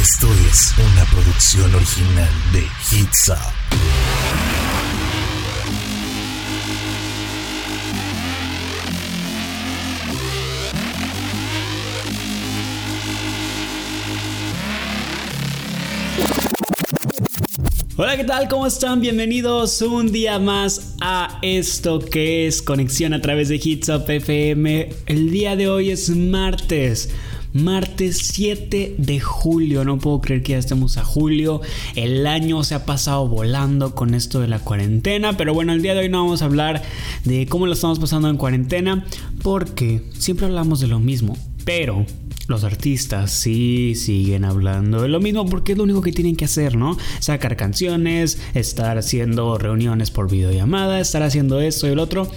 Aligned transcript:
Esto 0.00 0.28
es 0.50 0.72
una 0.78 1.04
producción 1.10 1.74
original 1.74 2.30
de 2.54 2.66
Hitza. 2.90 3.38
Hola, 17.98 18.16
¿qué 18.16 18.24
tal? 18.24 18.48
¿Cómo 18.48 18.66
están? 18.66 19.02
Bienvenidos 19.02 19.82
un 19.82 20.10
día 20.10 20.38
más 20.38 20.94
a 21.02 21.38
esto 21.42 21.98
que 21.98 22.46
es 22.46 22.62
conexión 22.62 23.12
a 23.12 23.20
través 23.20 23.50
de 23.50 23.60
Hits 23.62 23.90
Up 23.90 24.08
FM. 24.08 24.88
El 25.04 25.30
día 25.30 25.56
de 25.56 25.68
hoy 25.68 25.90
es 25.90 26.08
martes. 26.08 27.10
Martes 27.52 28.18
7 28.32 28.94
de 28.98 29.20
julio, 29.20 29.84
no 29.84 29.98
puedo 29.98 30.20
creer 30.20 30.42
que 30.42 30.52
ya 30.52 30.58
estemos 30.58 30.96
a 30.96 31.04
julio, 31.04 31.60
el 31.96 32.26
año 32.26 32.62
se 32.62 32.74
ha 32.74 32.86
pasado 32.86 33.26
volando 33.26 33.94
con 33.94 34.14
esto 34.14 34.40
de 34.40 34.48
la 34.48 34.60
cuarentena, 34.60 35.36
pero 35.36 35.52
bueno, 35.52 35.72
el 35.72 35.82
día 35.82 35.94
de 35.94 36.00
hoy 36.00 36.08
no 36.08 36.22
vamos 36.22 36.42
a 36.42 36.44
hablar 36.44 36.82
de 37.24 37.46
cómo 37.46 37.66
lo 37.66 37.72
estamos 37.72 37.98
pasando 37.98 38.28
en 38.28 38.36
cuarentena, 38.36 39.04
porque 39.42 40.02
siempre 40.12 40.46
hablamos 40.46 40.80
de 40.80 40.86
lo 40.86 41.00
mismo, 41.00 41.36
pero 41.64 42.06
los 42.50 42.64
artistas 42.64 43.30
sí 43.30 43.94
siguen 43.94 44.44
hablando 44.44 45.02
de 45.02 45.08
lo 45.08 45.20
mismo 45.20 45.46
porque 45.46 45.72
es 45.72 45.78
lo 45.78 45.84
único 45.84 46.02
que 46.02 46.10
tienen 46.10 46.34
que 46.34 46.46
hacer, 46.46 46.76
¿no? 46.76 46.98
Sacar 47.20 47.56
canciones, 47.56 48.40
estar 48.54 48.98
haciendo 48.98 49.56
reuniones 49.56 50.10
por 50.10 50.28
videollamada, 50.28 50.98
estar 50.98 51.22
haciendo 51.22 51.60
esto 51.60 51.86
y 51.86 51.92
el 51.92 52.00
otro. 52.00 52.28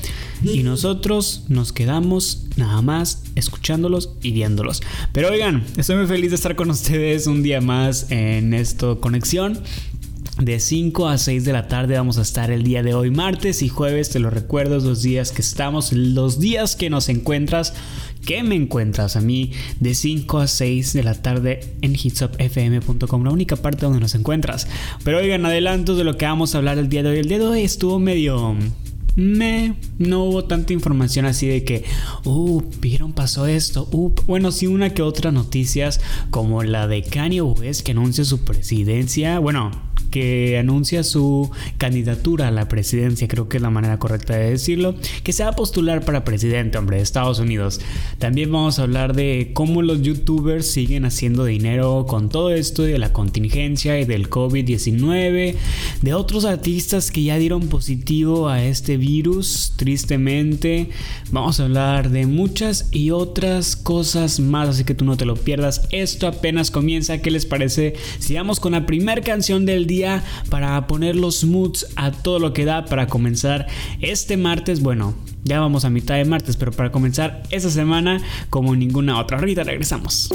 Y 0.44 0.62
nosotros 0.62 1.46
nos 1.48 1.74
quedamos 1.74 2.46
nada 2.58 2.82
más 2.84 3.24
escuchándolos 3.34 4.12
y 4.22 4.34
viéndolos. 4.34 4.84
Pero 5.14 5.30
oigan, 5.32 5.64
estoy 5.78 5.96
muy 5.96 6.06
feliz 6.06 6.30
de 6.30 6.36
estar 6.36 6.56
con 6.56 6.70
ustedes 6.70 7.26
un 7.26 7.42
día 7.42 7.60
más 7.60 8.12
en 8.12 8.54
esto 8.54 9.02
conexión. 9.02 9.64
De 10.40 10.60
5 10.60 11.10
a 11.10 11.18
6 11.20 11.46
de 11.46 11.54
la 11.54 11.68
tarde 11.68 11.96
vamos 11.96 12.18
a 12.18 12.24
estar 12.24 12.50
el 12.50 12.64
día 12.64 12.82
de 12.82 12.96
hoy, 12.96 13.12
martes 13.12 13.62
y 13.62 13.70
jueves, 13.70 14.10
te 14.10 14.20
lo 14.20 14.32
recuerdo, 14.32 14.80
los 14.80 15.04
días 15.04 15.32
que 15.32 15.44
estamos, 15.44 15.94
los 15.94 16.40
días 16.40 16.76
que 16.76 16.90
nos 16.90 17.08
encuentras, 17.10 17.76
que 18.26 18.44
me 18.44 18.56
encuentras 18.56 19.16
a 19.16 19.22
mí 19.22 19.52
de 19.80 19.94
5 19.94 20.40
a 20.40 20.48
6 20.48 20.94
de 20.94 21.04
la 21.04 21.14
tarde 21.16 21.76
en 21.82 21.94
hitsupfm.com, 21.94 23.24
la 23.24 23.32
única 23.32 23.56
parte 23.56 23.86
donde 23.86 24.00
nos 24.00 24.16
encuentras. 24.16 24.68
Pero 25.04 25.20
oigan, 25.20 25.46
adelantos 25.46 25.98
de 25.98 26.04
lo 26.04 26.18
que 26.18 26.26
vamos 26.26 26.56
a 26.56 26.58
hablar 26.58 26.78
el 26.78 26.90
día 26.90 27.04
de 27.04 27.10
hoy. 27.10 27.18
El 27.20 27.28
día 27.28 27.40
de 27.40 27.46
hoy 27.46 27.62
estuvo 27.62 28.00
medio 28.00 28.56
me 29.16 29.76
no 30.00 30.24
hubo 30.24 30.46
tanta 30.46 30.74
información 30.74 31.26
así 31.26 31.48
de 31.48 31.64
que, 31.64 31.84
uh, 32.26 32.62
vieron 32.80 33.14
pasó 33.14 33.46
esto, 33.46 33.88
uh, 33.92 34.14
bueno, 34.26 34.52
sí 34.52 34.68
una 34.68 34.94
que 34.94 35.02
otra 35.02 35.32
noticias 35.32 36.02
como 36.32 36.64
la 36.64 36.88
de 36.88 37.04
Kanye 37.04 37.42
West 37.42 37.82
que 37.82 37.92
anuncia 37.92 38.26
su 38.26 38.44
presidencia, 38.44 39.40
bueno, 39.40 39.72
que 40.14 40.60
anuncia 40.60 41.04
su 41.04 41.50
candidatura 41.80 42.50
a 42.50 42.52
la 42.52 42.68
presidencia, 42.68 43.28
creo 43.28 43.50
que 43.50 43.58
es 43.58 43.64
la 43.64 43.72
manera 43.72 43.98
correcta 43.98 44.36
de 44.36 44.52
decirlo, 44.52 44.94
que 45.24 45.34
se 45.34 45.44
va 45.44 45.50
a 45.50 45.56
postular 45.56 46.06
para 46.06 46.24
presidente, 46.24 46.78
hombre, 46.78 46.98
de 46.98 47.04
Estados 47.04 47.40
Unidos. 47.40 47.82
También 48.20 48.52
vamos 48.52 48.78
a 48.78 48.84
hablar 48.84 49.16
de 49.16 49.50
cómo 49.56 49.82
los 49.82 50.04
youtubers 50.04 50.68
siguen 50.68 51.06
haciendo 51.06 51.46
dinero 51.46 52.06
con 52.08 52.30
todo 52.30 52.52
esto 52.52 52.84
de 52.84 53.00
la 53.00 53.12
contingencia 53.12 54.00
y 54.00 54.06
del 54.06 54.30
COVID-19, 54.30 55.56
de 56.04 56.14
otros 56.14 56.46
artistas 56.46 57.10
que 57.10 57.24
ya 57.24 57.40
dieron 57.40 57.68
positivo 57.68 58.50
a 58.50 58.64
este 58.64 58.98
virus, 58.98 59.74
tristemente. 59.78 60.90
Vamos 61.32 61.60
a 61.60 61.64
hablar 61.64 62.12
de 62.12 62.28
muchas 62.28 62.88
y 62.92 63.10
otras 63.10 63.76
cosas 63.76 64.40
más, 64.40 64.70
así 64.70 64.84
que 64.84 64.94
tú 64.94 65.06
no 65.06 65.18
te 65.18 65.26
lo 65.26 65.38
pierdas. 65.38 65.88
Esto 65.90 66.28
apenas 66.28 66.70
comienza, 66.70 67.18
¿qué 67.18 67.32
les 67.32 67.48
parece? 67.48 67.96
Sigamos 68.20 68.60
con 68.60 68.74
la 68.74 68.86
primera 68.86 69.22
canción 69.22 69.66
del 69.66 69.88
día 69.88 70.03
para 70.50 70.88
poner 70.88 71.16
los 71.16 71.44
moods 71.44 71.88
a 71.96 72.12
todo 72.12 72.40
lo 72.40 72.54
que 72.54 72.66
da 72.66 72.86
para 72.86 73.08
comenzar 73.08 73.68
este 74.02 74.38
martes. 74.38 74.82
Bueno, 74.82 75.14
ya 75.44 75.60
vamos 75.60 75.86
a 75.86 75.90
mitad 75.90 76.16
de 76.16 76.26
martes, 76.26 76.58
pero 76.58 76.72
para 76.72 76.92
comenzar 76.92 77.44
esta 77.50 77.70
semana 77.70 78.22
como 78.50 78.76
ninguna 78.76 79.20
otra. 79.20 79.40
Ahorita 79.40 79.64
regresamos. 79.64 80.30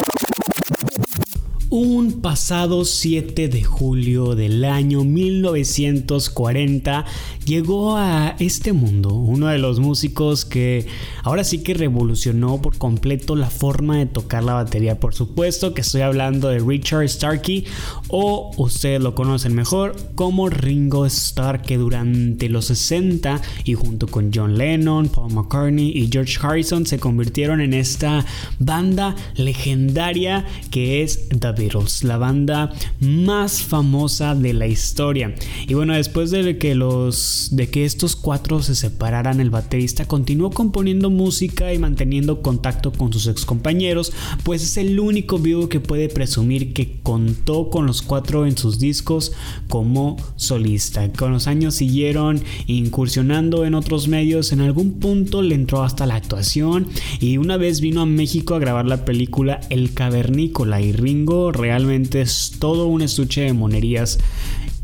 Un 1.71 2.23
pasado 2.23 2.87
7 2.87 3.49
de 3.49 3.63
julio 3.63 4.35
del 4.35 4.65
año 4.65 5.05
1940 5.05 7.05
llegó 7.45 7.99
a 7.99 8.37
este 8.39 8.73
mundo 8.73 9.13
uno 9.13 9.49
de 9.49 9.59
los 9.59 9.79
músicos 9.79 10.47
que 10.47 10.87
ahora 11.25 11.45
sí 11.45 11.63
que 11.63 11.75
revolucionó 11.75 12.63
por 12.63 12.79
completo 12.79 13.37
la 13.37 13.51
forma 13.51 13.99
de 13.99 14.07
tocar 14.07 14.45
la 14.45 14.55
batería. 14.55 14.99
Por 14.99 15.13
supuesto 15.13 15.75
que 15.75 15.83
estoy 15.83 16.01
hablando 16.01 16.49
de 16.49 16.61
Richard 16.61 17.07
Starkey 17.07 17.67
o 18.09 18.51
ustedes 18.57 19.01
lo 19.01 19.15
conocen 19.15 19.55
mejor 19.55 19.97
como 20.15 20.49
Ringo 20.49 21.07
Starr 21.07 21.63
que 21.63 21.77
durante 21.77 22.49
los 22.49 22.67
60 22.67 23.41
y 23.65 23.75
junto 23.75 24.07
con 24.07 24.31
John 24.35 24.59
Lennon, 24.59 25.09
Paul 25.09 25.33
McCartney 25.33 25.91
y 25.95 26.09
George 26.11 26.39
Harrison 26.41 26.87
se 26.87 26.99
convirtieron 26.99 27.61
en 27.61 27.75
esta 27.75 28.25
banda 28.59 29.15
legendaria 29.37 30.45
que 30.71 31.03
es 31.03 31.29
The 31.29 31.53
Beatles, 31.53 32.05
la 32.05 32.19
banda 32.19 32.73
más 33.01 33.63
famosa 33.63 34.35
de 34.35 34.53
la 34.53 34.67
historia. 34.67 35.35
Y 35.67 35.75
bueno, 35.75 35.95
después 35.95 36.31
de 36.31 36.59
que 36.59 36.75
los 36.75 37.49
de 37.53 37.69
que 37.69 37.85
estos 37.85 38.17
cuatro 38.17 38.63
se 38.63 38.75
separaran, 38.75 39.41
el 39.41 39.51
baterista 39.51 40.07
continuó 40.07 40.51
componiendo 40.51 41.11
música 41.11 41.73
y 41.73 41.79
manteniendo 41.79 42.43
contacto 42.43 42.93
con 42.93 43.13
sus 43.13 43.27
ex 43.27 43.45
compañeros, 43.45 44.13
pues 44.45 44.63
es 44.63 44.77
el 44.77 44.99
único 44.99 45.39
vivo 45.39 45.69
que 45.69 45.81
puede 45.81 46.09
presumir 46.09 46.73
que 46.73 47.01
contó 47.03 47.71
con 47.71 47.87
los 47.87 47.98
cuatro 48.03 48.47
en 48.47 48.57
sus 48.57 48.79
discos 48.79 49.33
como 49.69 50.17
solista. 50.37 51.11
Con 51.13 51.33
los 51.33 51.47
años 51.47 51.75
siguieron 51.75 52.43
incursionando 52.67 53.65
en 53.65 53.75
otros 53.75 54.09
medios, 54.09 54.53
en 54.53 54.61
algún 54.61 55.01
punto 55.01 55.43
le 55.43 55.55
entró 55.55 55.83
hasta 55.83 56.07
la 56.07 56.17
actuación 56.17 56.89
y 57.21 57.39
una 57.39 57.57
vez 57.57 57.81
vino 57.81 58.01
a 58.01 58.07
México 58.07 58.55
a 58.55 58.59
grabar 58.59 58.87
la 58.87 59.05
película 59.05 59.61
El 59.71 59.95
Cavernícola 59.95 60.81
y 60.81 60.93
Ringo 60.93 61.53
realmente 61.53 62.21
es 62.21 62.57
todo 62.59 62.87
un 62.87 63.03
estuche 63.03 63.43
de 63.43 63.53
monerías. 63.53 64.19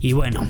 Y 0.00 0.12
bueno, 0.12 0.46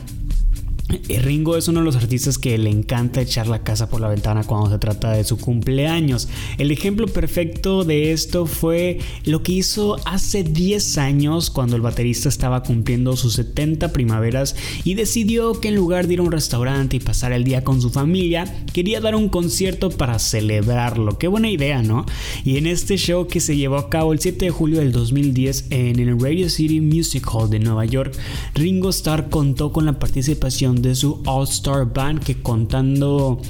Ringo 0.89 1.57
es 1.57 1.67
uno 1.69 1.81
de 1.81 1.87
los 1.87 1.97
artistas 1.97 2.37
que 2.37 2.59
le 2.59 2.69
encanta 2.69 3.23
echar 3.23 3.47
la 3.47 3.63
casa 3.63 3.89
por 3.89 4.03
la 4.03 4.09
ventana 4.09 4.45
cuando 4.45 4.71
se 4.71 4.79
trata 4.79 5.13
de 5.13 5.25
su 5.25 5.39
cumpleaños. 5.39 6.29
El 6.59 6.71
ejemplo 6.71 7.07
perfecto 7.07 7.85
de 7.85 8.13
esto 8.13 8.45
fue 8.45 8.99
lo 9.25 9.43
que 9.43 9.53
hizo 9.53 9.97
hace 10.05 10.43
10 10.43 10.99
años 10.99 11.49
cuando 11.49 11.77
el 11.77 11.83
baterista 11.83 12.29
estaba 12.29 12.63
cumpliendo 12.63 13.17
sus 13.17 13.35
70 13.35 13.93
primaveras 13.93 14.57
y 14.85 14.95
decidió 14.95 15.59
que 15.59 15.69
en 15.69 15.77
lugar 15.77 16.07
de 16.07 16.15
ir 16.15 16.21
a 16.21 16.23
un 16.23 16.33
restaurante 16.33 16.97
y 16.97 17.01
pasar 17.01 17.33
el 17.33 17.45
día 17.45 17.65
con 17.65 17.81
su 17.81 17.89
familia, 17.89 18.45
quería 18.73 19.01
dar 19.01 19.15
un 19.15 19.31
concierto 19.31 19.91
para 19.91 20.19
celebrarlo. 20.19 21.19
Qué 21.19 21.29
buena 21.29 21.49
idea, 21.49 21.83
¿no? 21.83 22.05
Y 22.45 22.59
en 22.59 22.67
este 22.67 22.99
show 22.99 23.27
que 23.27 23.41
se 23.41 23.57
llevó 23.57 23.77
a 23.77 23.89
cabo 23.89 24.13
el 24.13 24.21
7 24.21 24.45
de 24.45 24.51
julio 24.51 24.81
del 24.81 24.93
2010 24.93 25.67
en 25.71 25.99
el 25.99 26.21
Radio 26.21 26.51
City 26.51 26.81
Music 26.81 27.27
Hall 27.33 27.49
de 27.49 27.59
Nueva 27.59 27.87
York, 27.87 28.15
Ringo 28.55 28.91
Starr 28.91 29.31
contó 29.31 29.73
con 29.73 29.87
la 29.87 29.99
participación 29.99 30.74
de 30.83 30.95
su 30.95 31.21
All 31.27 31.45
Star 31.45 31.93
Band 31.93 32.23
que 32.23 32.41
contando 32.41 33.41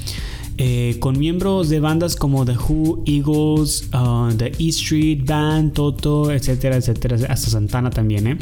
eh, 0.57 0.95
con 1.01 1.19
miembros 1.19 1.67
de 1.67 1.81
bandas 1.81 2.15
como 2.15 2.45
The 2.45 2.53
Who, 2.53 3.03
Eagles, 3.05 3.89
uh, 3.93 4.33
The 4.37 4.53
E 4.57 4.69
Street 4.69 5.25
Band, 5.25 5.73
Toto, 5.73 6.31
etcétera, 6.31 6.77
etcétera, 6.77 7.17
hasta 7.27 7.49
Santana 7.49 7.89
también, 7.89 8.25
¿eh? 8.27 8.37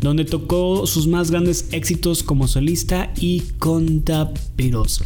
donde 0.00 0.24
tocó 0.24 0.86
sus 0.86 1.06
más 1.06 1.30
grandes 1.30 1.68
éxitos 1.72 2.22
como 2.22 2.48
solista 2.48 3.12
y 3.20 3.40
con 3.58 4.02
Beatles. 4.56 5.00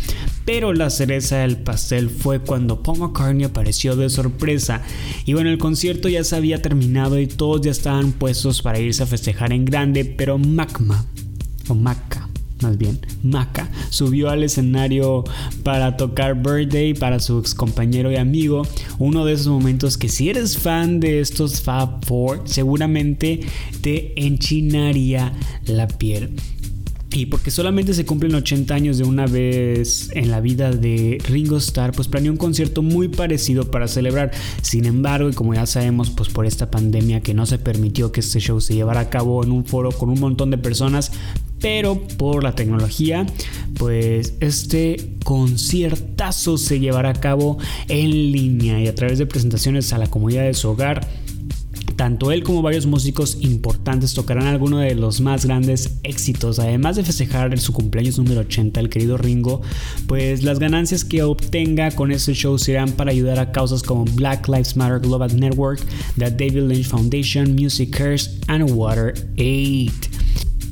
Pero 0.45 0.73
la 0.73 0.91
cereza 0.91 1.39
del 1.39 1.57
pastel 1.57 2.09
fue 2.09 2.39
cuando 2.39 2.81
Paul 2.81 3.01
McCartney 3.01 3.45
apareció 3.45 3.97
de 3.97 4.09
sorpresa 4.09 4.83
y 5.27 5.33
bueno, 5.33 5.51
el 5.51 5.59
concierto 5.59 6.09
ya 6.09 6.23
se 6.23 6.37
había 6.37 6.63
terminado 6.63 7.19
y 7.19 7.27
todos 7.27 7.63
ya 7.63 7.73
estaban 7.73 8.13
puestos 8.13 8.63
para 8.63 8.79
irse 8.79 9.03
a 9.03 9.07
festejar 9.07 9.53
en 9.53 9.65
grande, 9.65 10.05
pero 10.05 10.39
Macma 10.39 11.07
o 11.69 11.75
Maca 11.75 12.32
más 12.63 12.79
bien, 12.79 13.01
Maca, 13.23 13.71
subió 13.91 14.31
al 14.31 14.43
escenario 14.43 15.25
para 15.63 15.97
tocar 15.97 16.43
Birthday 16.43 16.95
para 16.95 17.21
su 17.21 17.39
ex 17.39 17.55
compañero 17.55 18.11
y 18.11 18.17
amigo. 18.17 18.67
Uno 18.99 19.25
de 19.25 19.35
esos 19.35 19.49
momentos 19.49 19.99
que 19.99 20.09
si 20.09 20.31
eres 20.31 20.57
fan 20.57 21.01
de 21.01 21.21
estos 21.21 21.61
Fab 21.63 22.05
Four, 22.05 22.43
seguramente 22.45 23.41
te 23.81 24.13
enchinaría 24.17 25.33
la 25.67 25.89
piel. 25.89 26.31
Y 27.15 27.27
porque 27.27 27.51
solamente 27.51 27.93
se 27.93 28.07
cumplen 28.07 28.35
80 28.35 28.75
años 28.75 28.97
de 28.97 29.05
una 29.05 29.27
vez 29.27 30.09
en 30.15 30.31
la 30.31 30.41
vida 30.41 30.71
de 30.71 31.19
Ringo 31.29 31.59
Starr, 31.59 31.93
pues 31.93 32.09
planeó 32.09 32.33
un 32.33 32.39
concierto 32.39 32.81
muy 32.83 33.09
parecido 33.09 33.71
para 33.71 33.87
celebrar. 33.87 34.31
Sin 34.63 34.87
embargo, 34.87 35.29
y 35.29 35.35
como 35.35 35.53
ya 35.53 35.67
sabemos, 35.67 36.09
pues 36.09 36.31
por 36.31 36.47
esta 36.47 36.71
pandemia 36.71 37.21
que 37.21 37.35
no 37.35 37.45
se 37.45 37.59
permitió 37.59 38.13
que 38.13 38.21
este 38.21 38.41
show 38.41 38.63
se 38.63 38.75
llevara 38.75 39.01
a 39.01 39.11
cabo 39.11 39.45
en 39.45 39.53
un 39.53 39.67
foro 39.67 39.93
con 39.93 40.09
un 40.09 40.21
montón 40.21 40.51
de 40.51 40.57
personas, 40.57 41.13
pero 41.63 41.99
por 42.19 42.43
la 42.43 42.55
tecnología, 42.55 43.25
pues 43.79 44.35
este 44.41 45.15
conciertazo 45.25 46.59
se 46.59 46.81
llevará 46.81 47.11
a 47.11 47.15
cabo 47.15 47.57
en 47.89 48.11
línea 48.11 48.81
y 48.81 48.89
a 48.89 48.95
través 48.95 49.19
de 49.19 49.27
presentaciones 49.27 49.93
a 49.93 49.99
la 49.99 50.09
comunidad 50.09 50.43
de 50.43 50.55
su 50.55 50.69
hogar 50.69 51.09
tanto 51.97 52.33
él 52.33 52.43
como 52.43 52.63
varios 52.63 52.87
músicos 52.87 53.39
importantes 53.43 54.15
tocarán 54.15 54.47
algunos 54.47 54.81
de 54.81 54.95
los 54.95 55.21
más 55.21 55.47
grandes 55.47 55.99
éxitos. 56.03 56.59
Además 56.59 56.97
de 56.97 57.05
festejar 57.05 57.57
su 57.61 57.73
cumpleaños 57.73 58.19
número 58.19 58.41
80, 58.41 58.81
el 58.81 58.89
querido 58.89 59.17
Ringo, 59.17 59.63
pues 60.07 60.43
las 60.43 60.59
ganancias 60.59 61.05
que 61.05 61.23
obtenga 61.23 61.91
con 61.93 62.11
este 62.11 62.35
show 62.35 62.59
serán 62.59 62.93
para 62.93 63.11
ayudar 63.13 63.39
a 63.39 63.53
causas 63.53 63.83
como 63.83 64.05
Black 64.05 64.49
Lives 64.49 64.77
Matter 64.77 65.01
Global 65.01 65.39
Network, 65.39 65.81
The 66.19 66.31
David 66.31 66.63
Lynch 66.63 66.89
Foundation, 66.89 67.55
Music 67.55 67.97
Cares 67.97 68.39
and 68.49 68.71
Water 68.71 69.15
Aid. 69.37 70.22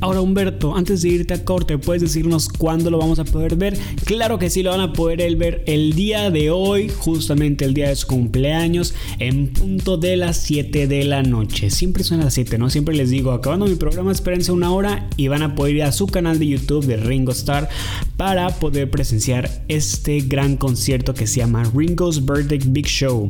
Ahora 0.01 0.21
Humberto, 0.21 0.75
antes 0.75 1.03
de 1.03 1.11
irte 1.11 1.35
a 1.35 1.45
corte, 1.45 1.77
¿puedes 1.77 2.03
decirnos 2.03 2.49
cuándo 2.49 2.91
lo 2.91 2.99
vamos 2.99 3.19
a 3.19 3.25
poder 3.25 3.57
ver? 3.57 3.77
Claro 4.05 4.39
que 4.39 4.49
sí, 4.49 4.63
lo 4.63 4.71
van 4.71 4.81
a 4.81 4.93
poder 4.93 5.37
ver 5.37 5.63
el 5.67 5.93
día 5.93 6.31
de 6.31 6.51
hoy, 6.51 6.89
justamente 6.89 7.65
el 7.67 7.75
día 7.75 7.89
de 7.89 7.97
su 7.97 8.07
cumpleaños, 8.07 8.95
en 9.19 9.53
punto 9.53 9.99
de 9.99 10.17
las 10.17 10.39
7 10.39 10.87
de 10.87 11.05
la 11.05 11.23
noche. 11.23 11.71
Siempre 11.71 12.03
a 12.11 12.17
las 12.17 12.35
7, 12.35 12.57
¿no? 12.57 12.71
Siempre 12.71 12.95
les 12.95 13.11
digo, 13.11 13.33
acabando 13.33 13.67
mi 13.67 13.75
programa, 13.75 14.11
espérense 14.11 14.53
una 14.53 14.73
hora 14.73 15.09
y 15.17 15.29
van 15.29 15.43
a 15.43 15.55
poder 15.55 15.77
ir 15.77 15.83
a 15.83 15.93
su 15.93 16.07
canal 16.07 16.39
de 16.39 16.47
YouTube 16.47 16.87
de 16.87 16.97
Ringo 16.97 17.33
Starr 17.33 17.69
para 18.17 18.49
poder 18.59 18.91
presenciar 18.91 19.51
este 19.69 20.21
gran 20.21 20.57
concierto 20.57 21.13
que 21.13 21.27
se 21.27 21.41
llama 21.41 21.71
Ringo's 21.75 22.25
Birthday 22.25 22.61
Big 22.65 22.87
Show, 22.87 23.29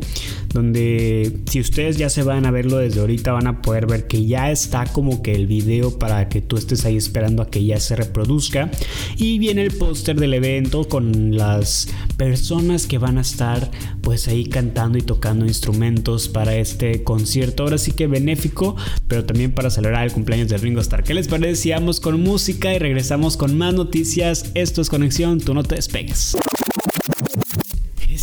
donde 0.53 1.41
si 1.47 1.61
ustedes 1.61 1.97
ya 1.97 2.11
se 2.11 2.23
van 2.23 2.47
a 2.47 2.51
verlo 2.51 2.79
desde 2.79 3.01
ahorita 3.01 3.33
van 3.33 3.47
a 3.47 3.61
poder 3.63 3.87
ver 3.87 4.07
que 4.07 4.25
ya 4.25 4.51
está 4.51 4.87
como 4.87 5.23
que 5.23 5.33
el 5.33 5.47
video 5.47 5.99
para 5.99 6.29
que 6.29 6.41
tú 6.41 6.57
estés 6.61 6.85
ahí 6.85 6.97
esperando 6.97 7.43
a 7.43 7.51
que 7.51 7.65
ya 7.65 7.81
se 7.81 7.97
reproduzca. 7.97 8.71
Y 9.17 9.39
viene 9.39 9.63
el 9.63 9.73
póster 9.73 10.19
del 10.19 10.35
evento 10.35 10.89
con 10.89 11.37
las 11.37 11.89
personas 12.17 12.87
que 12.87 12.99
van 12.99 13.19
a 13.19 13.23
estar 13.23 13.71
pues 14.01 14.29
ahí 14.29 14.47
cantando 14.47 14.99
y 14.99 15.03
tocando 15.03 15.47
instrumentos 15.47 16.29
para 16.29 16.55
este 16.57 17.03
concierto. 17.03 17.65
Ahora 17.65 17.79
sí 17.79 17.93
que 17.93 18.07
benéfico, 18.07 18.77
pero 19.09 19.25
también 19.25 19.53
para 19.53 19.71
celebrar 19.71 20.05
el 20.05 20.13
cumpleaños 20.13 20.49
de 20.49 20.59
Ringo 20.59 20.81
Starr. 20.81 21.05
¿Qué 21.05 21.15
les 21.15 21.29
parece 21.29 21.57
si 21.57 21.71
vamos 21.71 22.01
con 22.01 22.23
música 22.23 22.75
y 22.75 22.79
regresamos 22.79 23.37
con 23.37 23.57
más 23.57 23.75
noticias? 23.75 24.51
Esto 24.55 24.83
es 24.83 24.89
Conexión, 24.89 25.41
tú 25.41 25.55
no 25.55 25.63
te 25.63 25.77
despegues. 25.77 26.37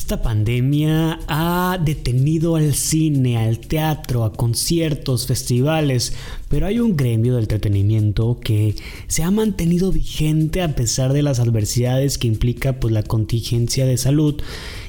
Esta 0.07 0.21
pandemia 0.21 1.19
ha 1.27 1.77
detenido 1.83 2.56
al 2.56 2.75
cine, 2.75 3.38
al 3.38 3.59
teatro, 3.59 4.24
a 4.24 4.31
conciertos, 4.31 5.27
festivales, 5.27 6.13
pero 6.48 6.65
hay 6.65 6.80
un 6.80 6.95
gremio 6.95 7.33
de 7.33 7.42
entretenimiento 7.42 8.39
que 8.42 8.75
se 9.07 9.24
ha 9.24 9.31
mantenido 9.31 9.92
vigente 9.92 10.62
a 10.62 10.74
pesar 10.75 11.12
de 11.12 11.24
las 11.24 11.42
adversidades 11.42 12.18
que 12.18 12.27
implica 12.30 12.80
pues, 12.80 12.94
la 12.94 13.04
contingencia 13.04 13.86
de 13.86 13.98
salud 13.98 14.42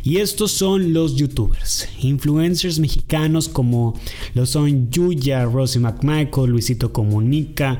y 0.08 0.16
estos 0.16 0.52
son 0.52 0.94
los 0.94 1.16
youtubers, 1.16 1.86
influencers 2.00 2.78
mexicanos 2.78 3.46
como 3.46 3.92
lo 4.32 4.46
son 4.46 4.90
Yuya, 4.90 5.44
Rosy 5.44 5.80
McMichael, 5.80 6.48
Luisito 6.48 6.94
Comunica, 6.94 7.78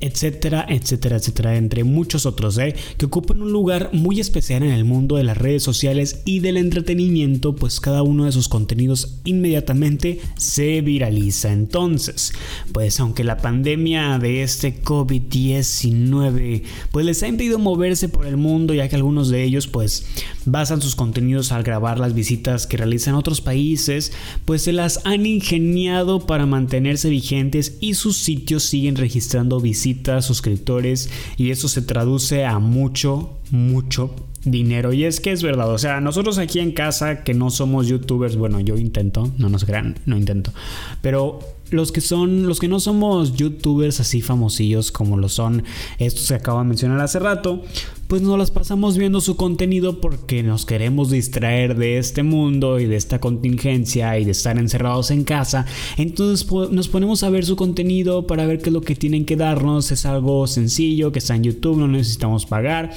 etcétera, 0.00 0.66
etcétera, 0.68 1.18
etcétera, 1.18 1.56
entre 1.56 1.84
muchos 1.84 2.26
otros, 2.26 2.58
¿eh? 2.58 2.74
que 2.98 3.06
ocupan 3.06 3.42
un 3.42 3.52
lugar 3.52 3.90
muy 3.92 4.18
especial 4.18 4.64
en 4.64 4.72
el 4.72 4.84
mundo 4.84 5.14
de 5.14 5.22
las 5.22 5.38
redes 5.38 5.62
sociales 5.62 6.22
y 6.24 6.40
del 6.40 6.56
entretenimiento, 6.56 7.54
pues 7.54 7.78
cada 7.78 8.02
uno 8.02 8.24
de 8.24 8.32
sus 8.32 8.48
contenidos 8.48 9.20
inmediatamente 9.24 10.20
se 10.36 10.80
viraliza. 10.80 11.52
Entonces, 11.52 12.32
pues 12.72 12.98
aunque 12.98 13.22
la 13.22 13.36
pandemia 13.36 14.18
de 14.18 14.42
este 14.42 14.82
COVID-19 14.82 16.64
pues 16.90 17.06
les 17.06 17.22
ha 17.22 17.28
impedido 17.28 17.60
moverse 17.60 18.08
por 18.08 18.26
el 18.26 18.36
mundo, 18.36 18.74
ya 18.74 18.88
que 18.88 18.96
algunos 18.96 19.28
de 19.28 19.44
ellos 19.44 19.68
pues 19.68 20.06
basan 20.44 20.80
sus 20.80 20.96
contenidos 20.96 21.52
al 21.52 21.62
grabar 21.62 21.98
las 21.98 22.14
visitas 22.14 22.66
que 22.66 22.76
realizan 22.76 23.14
otros 23.14 23.40
países, 23.40 24.12
pues 24.44 24.62
se 24.62 24.72
las 24.72 25.04
han 25.04 25.26
ingeniado 25.26 26.26
para 26.26 26.46
mantenerse 26.46 27.08
vigentes 27.08 27.76
y 27.80 27.94
sus 27.94 28.16
sitios 28.16 28.64
siguen 28.64 28.96
registrando 28.96 29.60
visitas, 29.60 30.24
suscriptores 30.24 31.10
y 31.36 31.50
eso 31.50 31.68
se 31.68 31.82
traduce 31.82 32.44
a 32.44 32.58
mucho, 32.58 33.38
mucho 33.50 34.14
dinero. 34.44 34.92
Y 34.92 35.04
es 35.04 35.20
que 35.20 35.32
es 35.32 35.42
verdad, 35.42 35.70
o 35.70 35.78
sea, 35.78 36.00
nosotros 36.00 36.38
aquí 36.38 36.58
en 36.58 36.72
casa 36.72 37.22
que 37.24 37.34
no 37.34 37.50
somos 37.50 37.86
youtubers, 37.86 38.36
bueno, 38.36 38.60
yo 38.60 38.76
intento, 38.76 39.30
no 39.38 39.48
nos 39.48 39.64
crean, 39.64 39.98
no 40.06 40.16
intento, 40.16 40.52
pero 41.00 41.40
los 41.70 41.90
que 41.90 42.00
son, 42.00 42.46
los 42.46 42.60
que 42.60 42.68
no 42.68 42.80
somos 42.80 43.34
youtubers 43.34 43.98
así 44.00 44.20
famosillos 44.20 44.92
como 44.92 45.16
lo 45.16 45.28
son 45.28 45.64
estos 45.98 46.28
que 46.28 46.34
acabo 46.34 46.58
de 46.58 46.66
mencionar 46.66 47.00
hace 47.00 47.18
rato, 47.18 47.62
pues 48.08 48.20
nos 48.20 48.38
las 48.38 48.50
pasamos 48.50 48.98
viendo 48.98 49.22
su 49.22 49.36
contenido 49.36 50.00
porque 50.00 50.42
nos 50.42 50.66
queremos 50.66 51.10
distraer 51.10 51.76
de 51.76 51.96
este 51.96 52.22
mundo 52.22 52.78
y 52.78 52.84
de 52.84 52.96
esta 52.96 53.20
contingencia 53.20 54.18
y 54.18 54.26
de 54.26 54.32
estar 54.32 54.58
encerrados 54.58 55.10
en 55.10 55.24
casa. 55.24 55.64
Entonces 55.96 56.46
nos 56.70 56.88
ponemos 56.88 57.22
a 57.22 57.30
ver 57.30 57.46
su 57.46 57.56
contenido 57.56 58.26
para 58.26 58.44
ver 58.44 58.58
qué 58.58 58.68
es 58.68 58.74
lo 58.74 58.82
que 58.82 58.94
tienen 58.94 59.24
que 59.24 59.36
darnos. 59.36 59.90
Es 59.92 60.04
algo 60.04 60.46
sencillo 60.46 61.10
que 61.10 61.20
está 61.20 61.36
en 61.36 61.44
YouTube, 61.44 61.78
no 61.78 61.88
necesitamos 61.88 62.44
pagar. 62.44 62.90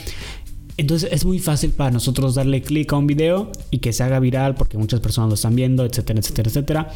Entonces 0.78 1.10
es 1.12 1.26
muy 1.26 1.40
fácil 1.40 1.72
para 1.72 1.92
nosotros 1.92 2.36
darle 2.36 2.62
clic 2.62 2.92
a 2.92 2.98
un 2.98 3.08
video 3.08 3.52
y 3.72 3.80
que 3.80 3.94
se 3.94 4.04
haga 4.04 4.20
viral 4.20 4.56
porque 4.56 4.78
muchas 4.78 5.00
personas 5.00 5.30
lo 5.30 5.36
están 5.36 5.56
viendo, 5.56 5.86
etcétera, 5.86 6.20
etcétera, 6.20 6.50
etcétera. 6.50 6.92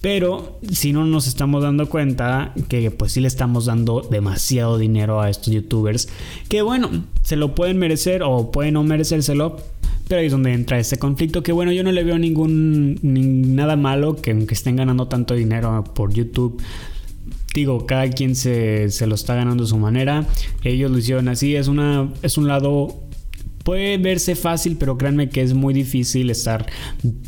Pero 0.00 0.58
si 0.72 0.94
no 0.94 1.04
nos 1.04 1.26
estamos 1.26 1.62
dando 1.62 1.88
cuenta 1.90 2.54
que 2.68 2.90
pues 2.90 3.12
sí 3.12 3.20
le 3.20 3.28
estamos 3.28 3.66
dando 3.66 4.00
demasiado 4.00 4.78
dinero 4.78 5.20
a 5.20 5.28
estos 5.28 5.52
youtubers, 5.52 6.08
que 6.48 6.62
bueno, 6.62 6.88
se 7.22 7.36
lo 7.36 7.54
pueden 7.54 7.76
merecer 7.76 8.22
o 8.22 8.50
pueden 8.50 8.74
no 8.74 8.82
merecérselo, 8.82 9.56
pero 10.08 10.20
ahí 10.20 10.26
es 10.26 10.32
donde 10.32 10.54
entra 10.54 10.78
este 10.78 10.98
conflicto 10.98 11.42
que 11.42 11.52
bueno, 11.52 11.70
yo 11.72 11.84
no 11.84 11.92
le 11.92 12.02
veo 12.02 12.18
ningún 12.18 12.98
nada 13.54 13.76
malo 13.76 14.16
que, 14.16 14.46
que 14.46 14.54
estén 14.54 14.76
ganando 14.76 15.06
tanto 15.06 15.34
dinero 15.34 15.84
por 15.94 16.14
YouTube 16.14 16.62
digo, 17.52 17.84
cada 17.84 18.08
quien 18.08 18.36
se, 18.36 18.90
se, 18.90 19.06
lo 19.06 19.16
está 19.16 19.34
ganando 19.34 19.64
a 19.64 19.66
su 19.66 19.76
manera. 19.76 20.24
Ellos 20.62 20.90
lo 20.90 20.98
hicieron 20.98 21.28
así. 21.28 21.56
Es, 21.56 21.66
una, 21.66 22.08
es 22.22 22.38
un 22.38 22.46
lado 22.46 23.09
Puede 23.64 23.98
verse 23.98 24.34
fácil, 24.34 24.76
pero 24.78 24.96
créanme 24.96 25.28
que 25.28 25.42
es 25.42 25.52
muy 25.52 25.74
difícil 25.74 26.30
estar 26.30 26.66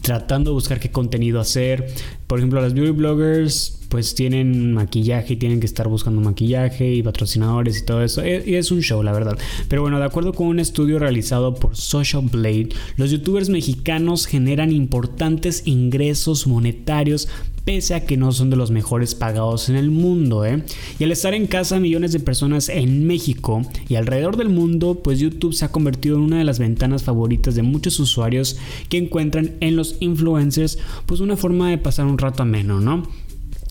tratando 0.00 0.50
de 0.50 0.54
buscar 0.54 0.80
qué 0.80 0.90
contenido 0.90 1.40
hacer. 1.40 1.86
Por 2.26 2.38
ejemplo, 2.38 2.60
las 2.60 2.74
beauty 2.74 2.92
bloggers 2.92 3.78
pues 3.92 4.14
tienen 4.14 4.72
maquillaje 4.72 5.34
y 5.34 5.36
tienen 5.36 5.60
que 5.60 5.66
estar 5.66 5.86
buscando 5.86 6.22
maquillaje 6.22 6.94
y 6.94 7.02
patrocinadores 7.02 7.78
y 7.78 7.84
todo 7.84 8.02
eso. 8.02 8.22
E, 8.22 8.42
y 8.46 8.54
es 8.54 8.70
un 8.70 8.80
show, 8.80 9.02
la 9.02 9.12
verdad. 9.12 9.36
Pero 9.68 9.82
bueno, 9.82 9.98
de 9.98 10.06
acuerdo 10.06 10.32
con 10.32 10.46
un 10.46 10.60
estudio 10.60 10.98
realizado 10.98 11.54
por 11.54 11.76
Social 11.76 12.22
Blade, 12.32 12.70
los 12.96 13.10
youtubers 13.10 13.50
mexicanos 13.50 14.24
generan 14.24 14.72
importantes 14.72 15.64
ingresos 15.66 16.46
monetarios 16.46 17.28
pese 17.64 17.94
a 17.94 18.04
que 18.04 18.16
no 18.16 18.32
son 18.32 18.50
de 18.50 18.56
los 18.56 18.70
mejores 18.70 19.14
pagados 19.14 19.68
en 19.68 19.76
el 19.76 19.90
mundo. 19.90 20.44
¿eh? 20.44 20.62
Y 20.98 21.04
al 21.04 21.12
estar 21.12 21.34
en 21.34 21.46
casa 21.46 21.78
millones 21.78 22.12
de 22.12 22.20
personas 22.20 22.68
en 22.68 23.06
México 23.06 23.62
y 23.88 23.94
alrededor 23.94 24.36
del 24.36 24.48
mundo, 24.48 25.00
pues 25.02 25.18
YouTube 25.18 25.54
se 25.54 25.64
ha 25.64 25.72
convertido 25.72 26.16
en 26.16 26.22
una 26.22 26.38
de 26.38 26.44
las 26.44 26.58
ventanas 26.58 27.02
favoritas 27.02 27.54
de 27.54 27.62
muchos 27.62 28.00
usuarios 28.00 28.56
que 28.88 28.98
encuentran 28.98 29.52
en 29.60 29.76
los 29.76 29.96
influencers 30.00 30.78
pues 31.06 31.20
una 31.20 31.36
forma 31.36 31.70
de 31.70 31.78
pasar 31.78 32.06
un 32.06 32.18
rato 32.22 32.42
ameno, 32.42 32.80
¿no? 32.80 33.02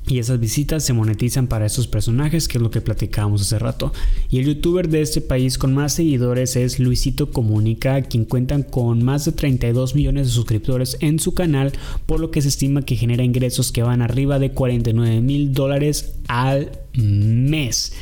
Y 0.08 0.18
esas 0.18 0.40
visitas 0.40 0.84
se 0.84 0.94
monetizan 0.94 1.48
para 1.48 1.66
estos 1.66 1.88
personajes, 1.88 2.48
que 2.48 2.58
es 2.58 2.62
lo 2.62 2.72
que 2.72 2.82
platicábamos 2.82 3.44
hace 3.44 3.60
rato. 3.60 3.94
Y 4.30 4.40
el 4.40 4.46
youtuber 4.46 4.90
de 4.90 5.02
este 5.02 5.22
país 5.22 5.58
con 5.58 5.74
más 5.74 5.94
seguidores 5.94 6.56
es 6.56 6.80
Luisito 6.80 7.32
Comunica, 7.32 8.02
quien 8.02 8.26
cuenta 8.26 8.62
con 8.64 9.04
más 9.04 9.26
de 9.26 9.32
32 9.32 9.96
millones 9.96 10.28
de 10.28 10.34
suscriptores 10.34 10.98
en 11.02 11.20
su 11.20 11.34
canal, 11.34 11.72
por 12.08 12.20
lo 12.20 12.32
que 12.32 12.42
se 12.42 12.48
estima 12.48 12.82
que 12.82 12.96
genera 12.96 13.24
ingresos 13.24 13.72
que 13.72 13.84
van 13.84 14.02
arriba 14.02 14.40
de 14.40 14.52
49 14.52 15.22
mil 15.22 15.54
dólares 15.54 16.16
al 16.28 16.72
mes. 16.94 17.94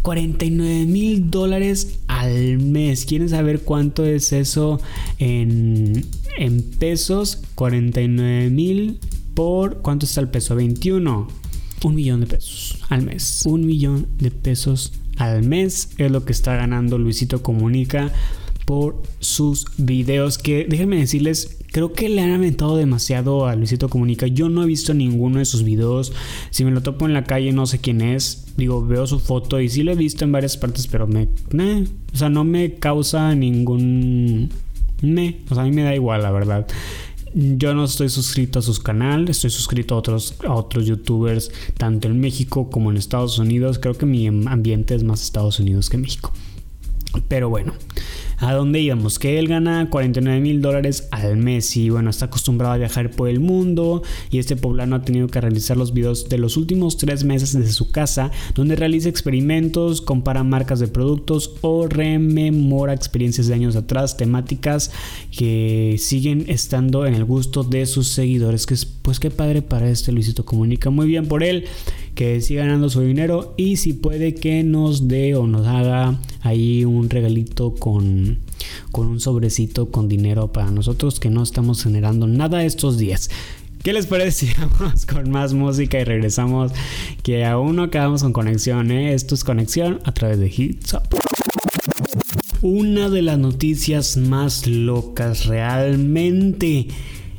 49 0.00 0.86
mil 0.86 1.30
dólares 1.30 1.98
al 2.08 2.58
mes. 2.58 3.04
¿Quieren 3.04 3.28
saber 3.28 3.60
cuánto 3.60 4.04
es 4.04 4.32
eso 4.32 4.80
en, 5.18 6.04
en 6.38 6.62
pesos? 6.62 7.42
49 7.54 8.50
mil 8.50 8.98
por... 9.34 9.82
¿Cuánto 9.82 10.06
está 10.06 10.20
el 10.20 10.28
peso? 10.28 10.54
21 10.54 11.28
un 11.84 11.94
millón 11.94 12.20
de 12.20 12.26
pesos 12.26 12.78
al 12.88 13.02
mes. 13.02 13.42
Un 13.44 13.66
millón 13.66 14.06
de 14.18 14.30
pesos 14.30 14.92
al 15.16 15.42
mes 15.42 15.90
es 15.98 16.10
lo 16.10 16.24
que 16.24 16.32
está 16.32 16.56
ganando 16.56 16.98
Luisito 16.98 17.42
Comunica 17.42 18.12
por 18.64 19.02
sus 19.18 19.66
videos 19.76 20.38
que 20.38 20.66
déjenme 20.68 20.98
decirles 20.98 21.58
creo 21.72 21.92
que 21.92 22.08
le 22.08 22.22
han 22.22 22.30
aventado 22.30 22.76
demasiado 22.76 23.46
a 23.46 23.56
Luisito 23.56 23.88
Comunica. 23.88 24.26
Yo 24.26 24.48
no 24.48 24.62
he 24.62 24.66
visto 24.66 24.94
ninguno 24.94 25.38
de 25.38 25.44
sus 25.44 25.64
videos. 25.64 26.12
Si 26.50 26.64
me 26.64 26.70
lo 26.70 26.82
topo 26.82 27.06
en 27.06 27.14
la 27.14 27.24
calle 27.24 27.52
no 27.52 27.66
sé 27.66 27.80
quién 27.80 28.00
es. 28.00 28.46
Digo 28.56 28.86
veo 28.86 29.06
su 29.06 29.18
foto 29.18 29.60
y 29.60 29.68
sí 29.68 29.82
lo 29.82 29.92
he 29.92 29.96
visto 29.96 30.24
en 30.24 30.32
varias 30.32 30.56
partes 30.56 30.86
pero 30.86 31.06
me 31.06 31.28
o 32.12 32.16
sea 32.16 32.28
no 32.28 32.44
me 32.44 32.74
causa 32.74 33.34
ningún 33.34 34.50
me 35.00 35.38
o 35.50 35.54
sea 35.54 35.64
a 35.64 35.66
mí 35.66 35.72
me 35.72 35.82
da 35.82 35.94
igual 35.94 36.22
la 36.22 36.30
verdad 36.30 36.66
yo 37.34 37.74
no 37.74 37.84
estoy 37.84 38.08
suscrito 38.08 38.58
a 38.58 38.62
sus 38.62 38.80
canales, 38.80 39.36
estoy 39.36 39.50
suscrito 39.50 39.94
a 39.94 39.98
otros, 39.98 40.34
a 40.46 40.54
otros 40.54 40.86
youtubers, 40.86 41.50
tanto 41.76 42.08
en 42.08 42.20
México 42.20 42.70
como 42.70 42.90
en 42.90 42.96
Estados 42.96 43.38
Unidos. 43.38 43.78
Creo 43.78 43.96
que 43.96 44.06
mi 44.06 44.26
ambiente 44.26 44.94
es 44.94 45.04
más 45.04 45.22
Estados 45.22 45.58
Unidos 45.58 45.88
que 45.88 45.98
México. 45.98 46.32
Pero 47.28 47.48
bueno, 47.48 47.74
a 48.42 48.54
dónde 48.54 48.80
íbamos, 48.80 49.20
que 49.20 49.38
él 49.38 49.46
gana 49.46 49.88
49 49.88 50.40
mil 50.40 50.60
dólares 50.60 51.06
al 51.12 51.36
mes 51.36 51.76
y 51.76 51.90
bueno, 51.90 52.10
está 52.10 52.24
acostumbrado 52.24 52.74
a 52.74 52.76
viajar 52.76 53.12
por 53.12 53.28
el 53.28 53.38
mundo 53.38 54.02
y 54.30 54.38
este 54.38 54.56
poblano 54.56 54.96
ha 54.96 55.02
tenido 55.02 55.28
que 55.28 55.40
realizar 55.40 55.76
los 55.76 55.92
videos 55.92 56.28
de 56.28 56.38
los 56.38 56.56
últimos 56.56 56.96
tres 56.96 57.22
meses 57.22 57.52
desde 57.52 57.70
su 57.70 57.92
casa, 57.92 58.32
donde 58.56 58.74
realiza 58.74 59.08
experimentos, 59.08 60.00
compara 60.00 60.42
marcas 60.42 60.80
de 60.80 60.88
productos 60.88 61.54
o 61.60 61.86
rememora 61.86 62.92
experiencias 62.94 63.46
de 63.46 63.54
años 63.54 63.76
atrás, 63.76 64.16
temáticas 64.16 64.90
que 65.30 65.94
siguen 66.00 66.44
estando 66.48 67.06
en 67.06 67.14
el 67.14 67.24
gusto 67.24 67.62
de 67.62 67.86
sus 67.86 68.08
seguidores, 68.08 68.66
que 68.66 68.74
es 68.74 68.84
pues 68.84 69.20
qué 69.20 69.30
padre 69.30 69.62
para 69.62 69.88
este 69.88 70.10
Luisito 70.10 70.44
Comunica, 70.44 70.90
muy 70.90 71.06
bien 71.06 71.28
por 71.28 71.44
él 71.44 71.66
que 72.14 72.40
siga 72.40 72.64
ganando 72.64 72.90
su 72.90 73.00
dinero 73.00 73.54
y 73.56 73.76
si 73.76 73.92
puede 73.92 74.34
que 74.34 74.62
nos 74.62 75.08
dé 75.08 75.34
o 75.34 75.46
nos 75.46 75.66
haga 75.66 76.18
ahí 76.42 76.84
un 76.84 77.08
regalito 77.08 77.74
con, 77.74 78.38
con 78.90 79.06
un 79.06 79.20
sobrecito 79.20 79.90
con 79.90 80.08
dinero 80.08 80.52
para 80.52 80.70
nosotros 80.70 81.20
que 81.20 81.30
no 81.30 81.42
estamos 81.42 81.82
generando 81.82 82.26
nada 82.26 82.64
estos 82.64 82.98
días. 82.98 83.30
¿Qué 83.82 83.92
les 83.92 84.06
parece 84.06 84.46
si 84.46 84.52
vamos 84.58 85.06
con 85.06 85.30
más 85.30 85.54
música 85.54 85.98
y 85.98 86.04
regresamos? 86.04 86.72
Que 87.22 87.44
aún 87.44 87.76
no 87.76 87.90
quedamos 87.90 88.22
con 88.22 88.32
conexión, 88.32 88.90
¿eh? 88.90 89.12
Esto 89.14 89.34
es 89.34 89.42
conexión 89.42 90.00
a 90.04 90.12
través 90.12 90.38
de 90.38 90.52
Hits 90.54 90.94
Up. 90.94 91.02
Una 92.62 93.08
de 93.08 93.22
las 93.22 93.38
noticias 93.38 94.16
más 94.16 94.68
locas 94.68 95.46
realmente 95.46 96.86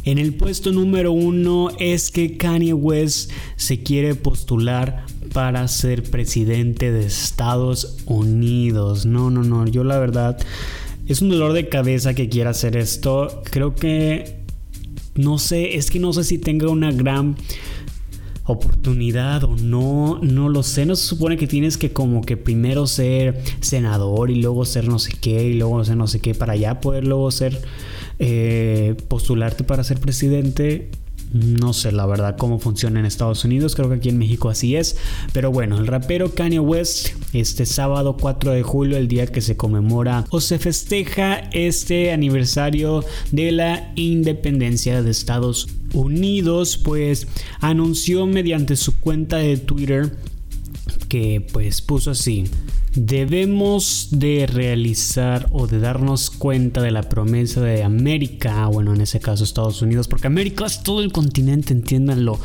en 0.06 0.18
el 0.18 0.34
puesto 0.34 0.72
número 0.72 1.12
uno 1.12 1.70
es 1.80 2.12
que 2.12 2.38
Kanye 2.38 2.74
West 2.74 3.32
se 3.56 3.84
quiere 3.84 4.16
postular 4.16 5.06
para 5.34 5.68
ser 5.68 6.04
presidente 6.04 6.92
de 6.92 7.06
Estados 7.06 7.98
Unidos. 8.06 9.06
No, 9.06 9.30
no, 9.30 9.44
no, 9.44 9.66
yo 9.66 9.84
la 9.84 10.00
verdad 10.00 10.38
es 11.08 11.22
un 11.22 11.30
dolor 11.30 11.54
de 11.54 11.70
cabeza 11.70 12.14
que 12.14 12.30
quiera 12.30 12.50
hacer 12.50 12.76
esto. 12.76 13.42
Creo 13.50 13.76
que 13.76 14.44
no 15.16 15.38
sé, 15.38 15.76
es 15.76 15.90
que 15.90 16.00
no 16.00 16.12
sé 16.12 16.24
si 16.24 16.38
tenga 16.38 16.70
una 16.70 16.92
gran 16.92 17.36
oportunidad 18.46 19.46
o 19.46 19.56
no, 19.56 20.20
no 20.22 20.50
lo 20.50 20.64
sé. 20.64 20.86
No 20.86 20.96
se 20.96 21.08
supone 21.08 21.38
que 21.38 21.48
tienes 21.48 21.78
que 21.78 21.94
como 21.94 22.22
que 22.22 22.36
primero 22.36 22.88
ser 22.88 23.42
senador 23.62 24.32
y 24.32 24.42
luego 24.42 24.66
ser 24.66 24.88
no 24.88 25.00
sé 25.00 25.14
qué 25.20 25.48
y 25.50 25.54
luego 25.54 25.84
ser 25.84 25.98
no 25.98 26.08
sé 26.08 26.20
qué 26.20 26.36
para 26.36 26.56
ya 26.56 26.82
poder 26.82 27.06
luego 27.08 27.32
ser 27.32 27.62
eh, 28.20 28.96
postularte 29.08 29.64
para 29.64 29.84
ser 29.84 30.00
presidente. 30.00 30.90
No 31.34 31.74
sé 31.74 31.92
la 31.92 32.06
verdad 32.06 32.38
cómo 32.38 32.60
funciona 32.60 33.00
en 33.00 33.08
Estados 33.08 33.44
Unidos, 33.44 33.74
creo 33.74 33.90
que 33.90 33.96
aquí 33.96 34.10
en 34.10 34.20
México 34.20 34.50
así 34.50 34.76
es. 34.76 34.98
Pero 35.32 35.52
bueno, 35.52 35.80
el 35.80 35.88
rapero 35.88 36.36
Kanye 36.36 36.60
West, 36.60 37.10
este 37.34 37.66
sábado 37.66 38.18
4 38.20 38.52
de 38.52 38.62
julio, 38.62 38.98
el 38.98 39.08
día 39.08 39.26
que 39.26 39.42
se 39.42 39.58
conmemora 39.58 40.26
o 40.30 40.40
se 40.40 40.60
festeja 40.60 41.38
este 41.52 42.12
aniversario 42.12 43.04
de 43.32 43.52
la 43.52 43.92
independencia 43.96 45.02
de 45.02 45.10
Estados 45.10 45.70
Unidos, 45.94 46.78
pues 46.78 47.28
anunció 47.62 48.28
mediante 48.28 48.76
su 48.76 49.00
cuenta 49.00 49.38
de 49.38 49.58
Twitter 49.58 50.16
que 51.10 51.46
pues 51.52 51.82
puso 51.82 52.12
así. 52.12 52.46
Debemos 52.96 54.10
de 54.12 54.46
realizar 54.46 55.48
o 55.52 55.66
de 55.66 55.80
darnos 55.80 56.30
cuenta 56.30 56.82
de 56.82 56.92
la 56.92 57.04
promesa 57.04 57.60
de 57.62 57.84
América, 57.84 58.68
bueno, 58.68 58.94
en 58.94 59.02
ese 59.02 59.20
caso 59.20 59.44
Estados 59.44 59.82
Unidos, 59.82 60.08
porque 60.08 60.28
América 60.28 60.66
es 60.66 60.84
todo 60.84 61.02
el 61.02 61.12
continente, 61.12 61.74
entiéndanlo 61.74 62.40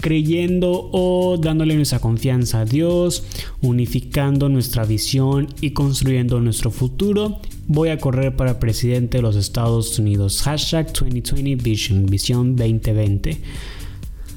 creyendo 0.00 0.90
o 0.92 1.36
dándole 1.38 1.76
nuestra 1.76 2.00
confianza 2.00 2.60
a 2.60 2.64
Dios, 2.64 3.24
unificando 3.60 4.48
nuestra 4.48 4.84
visión 4.84 5.48
y 5.60 5.70
construyendo 5.70 6.40
nuestro 6.40 6.70
futuro. 6.70 7.40
Voy 7.66 7.90
a 7.90 7.98
correr 7.98 8.36
para 8.36 8.58
presidente 8.58 9.18
de 9.18 9.22
los 9.22 9.36
Estados 9.36 9.98
Unidos. 9.98 10.42
Hashtag 10.42 10.92
2020 10.92 11.62
Vision, 11.62 12.06
visión 12.06 12.56
2020. 12.56 13.40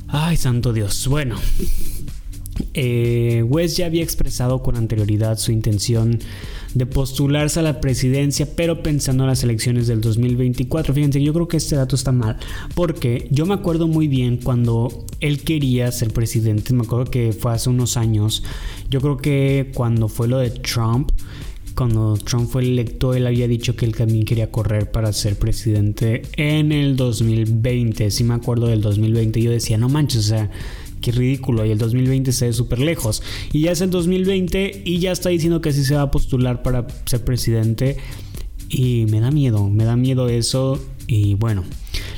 Ay, 0.08 0.38
santo 0.38 0.72
Dios. 0.72 1.08
Bueno, 1.08 1.36
eh, 2.74 3.43
West 3.47 3.77
ya 3.77 3.85
había 3.85 4.03
expresado 4.03 4.62
con 4.62 4.75
anterioridad 4.75 5.38
su 5.38 5.51
intención 5.51 6.19
de 6.74 6.85
postularse 6.85 7.62
a 7.62 7.63
la 7.63 7.79
presidencia, 7.79 8.47
pero 8.55 8.83
pensando 8.83 9.24
en 9.24 9.29
las 9.29 9.43
elecciones 9.43 9.88
del 9.88 10.01
2024. 10.01 10.93
Fíjense, 10.93 11.24
yo 11.24 11.33
creo 11.33 11.47
que 11.47 11.57
este 11.57 11.77
dato 11.77 11.95
está 11.95 12.12
mal, 12.12 12.38
porque 12.75 13.27
yo 13.31 13.45
me 13.45 13.53
acuerdo 13.53 13.88
muy 13.88 14.07
bien 14.07 14.38
cuando 14.43 15.05
él 15.21 15.41
quería 15.43 15.91
ser 15.91 16.12
presidente, 16.12 16.74
me 16.74 16.83
acuerdo 16.83 17.09
que 17.09 17.31
fue 17.31 17.53
hace 17.53 17.69
unos 17.69 17.95
años, 17.95 18.43
yo 18.89 19.00
creo 19.00 19.17
que 19.17 19.71
cuando 19.74 20.09
fue 20.09 20.27
lo 20.27 20.38
de 20.38 20.50
Trump, 20.50 21.12
cuando 21.75 22.17
Trump 22.17 22.50
fue 22.50 22.63
electo, 22.63 23.13
él 23.13 23.27
había 23.27 23.47
dicho 23.47 23.75
que 23.75 23.85
él 23.85 23.95
también 23.95 24.25
quería 24.25 24.50
correr 24.50 24.91
para 24.91 25.12
ser 25.12 25.38
presidente 25.38 26.21
en 26.38 26.71
el 26.71 26.95
2020. 26.95 28.12
Si 28.12 28.24
me 28.24 28.33
acuerdo 28.33 28.67
del 28.67 28.81
2020, 28.81 29.41
yo 29.41 29.51
decía, 29.51 29.77
no 29.77 29.89
manches, 29.89 30.19
o 30.19 30.29
sea, 30.29 30.50
qué 31.05 31.12
ridículo. 31.12 31.65
Y 31.65 31.71
el 31.71 31.77
2020 31.77 32.31
se 32.31 32.47
ve 32.47 32.53
súper 32.53 32.79
lejos. 32.79 33.21
Y 33.53 33.62
ya 33.62 33.71
es 33.71 33.81
el 33.81 33.91
2020 33.91 34.81
y 34.83 35.00
ya 35.00 35.12
está 35.12 35.29
diciendo 35.29 35.62
que 35.62 35.71
sí 35.71 35.85
se 35.85 35.95
va 35.95 36.01
a 36.01 36.12
postular 36.12 36.63
para 36.63 36.88
ser 37.05 37.24
presidente. 37.24 37.97
Y 38.69 39.05
me 39.12 39.19
da 39.19 39.29
miedo, 39.29 39.69
me 39.69 39.85
da 39.85 39.95
miedo 39.95 40.27
eso. 40.27 40.83
Y 41.07 41.35
bueno, 41.35 41.63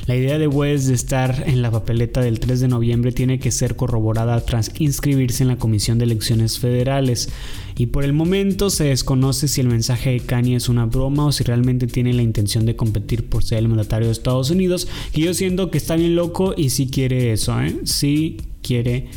la 0.08 0.16
idea 0.16 0.38
de 0.38 0.48
West 0.48 0.86
de 0.86 0.94
estar 0.94 1.44
en 1.46 1.60
la 1.60 1.70
papeleta 1.70 2.22
del 2.22 2.40
3 2.40 2.60
de 2.60 2.68
noviembre 2.68 3.12
tiene 3.12 3.38
que 3.38 3.50
ser 3.50 3.76
corroborada 3.76 4.40
tras 4.40 4.72
inscribirse 4.78 5.42
en 5.42 5.48
la 5.48 5.58
Comisión 5.58 5.98
de 5.98 6.06
Elecciones 6.06 6.58
Federales. 6.58 7.28
Y 7.76 7.88
por 7.88 8.04
el 8.04 8.14
momento 8.14 8.70
se 8.70 8.84
desconoce 8.84 9.48
si 9.48 9.60
el 9.60 9.68
mensaje 9.68 10.12
de 10.12 10.20
Kanye 10.20 10.56
es 10.56 10.70
una 10.70 10.86
broma 10.86 11.26
o 11.26 11.32
si 11.32 11.44
realmente 11.44 11.86
tiene 11.86 12.14
la 12.14 12.22
intención 12.22 12.64
de 12.64 12.74
competir 12.74 13.28
por 13.28 13.44
ser 13.44 13.58
el 13.58 13.68
mandatario 13.68 14.06
de 14.06 14.12
Estados 14.12 14.48
Unidos. 14.48 14.88
Y 15.12 15.24
yo 15.24 15.34
siento 15.34 15.70
que 15.70 15.76
está 15.76 15.94
bien 15.94 16.16
loco 16.16 16.54
y 16.56 16.70
sí 16.70 16.88
quiere 16.88 17.30
eso, 17.32 17.60
¿eh? 17.60 17.76
Sí 17.84 18.38
quiere 18.62 19.08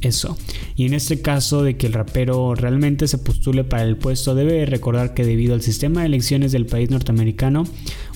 eso. 0.00 0.36
Y 0.76 0.86
en 0.86 0.94
este 0.94 1.20
caso 1.20 1.62
de 1.62 1.76
que 1.76 1.86
el 1.86 1.92
rapero 1.92 2.54
realmente 2.54 3.08
se 3.08 3.18
postule 3.18 3.64
para 3.64 3.82
el 3.82 3.96
puesto, 3.96 4.34
debe 4.34 4.64
recordar 4.66 5.14
que 5.14 5.24
debido 5.24 5.54
al 5.54 5.62
sistema 5.62 6.00
de 6.00 6.06
elecciones 6.06 6.52
del 6.52 6.66
país 6.66 6.90
norteamericano, 6.90 7.64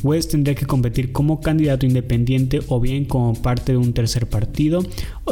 West 0.02 0.32
tendría 0.32 0.54
que 0.54 0.66
competir 0.66 1.12
como 1.12 1.40
candidato 1.40 1.86
independiente 1.86 2.60
o 2.68 2.80
bien 2.80 3.04
como 3.04 3.34
parte 3.34 3.72
de 3.72 3.78
un 3.78 3.92
tercer 3.92 4.28
partido. 4.28 4.82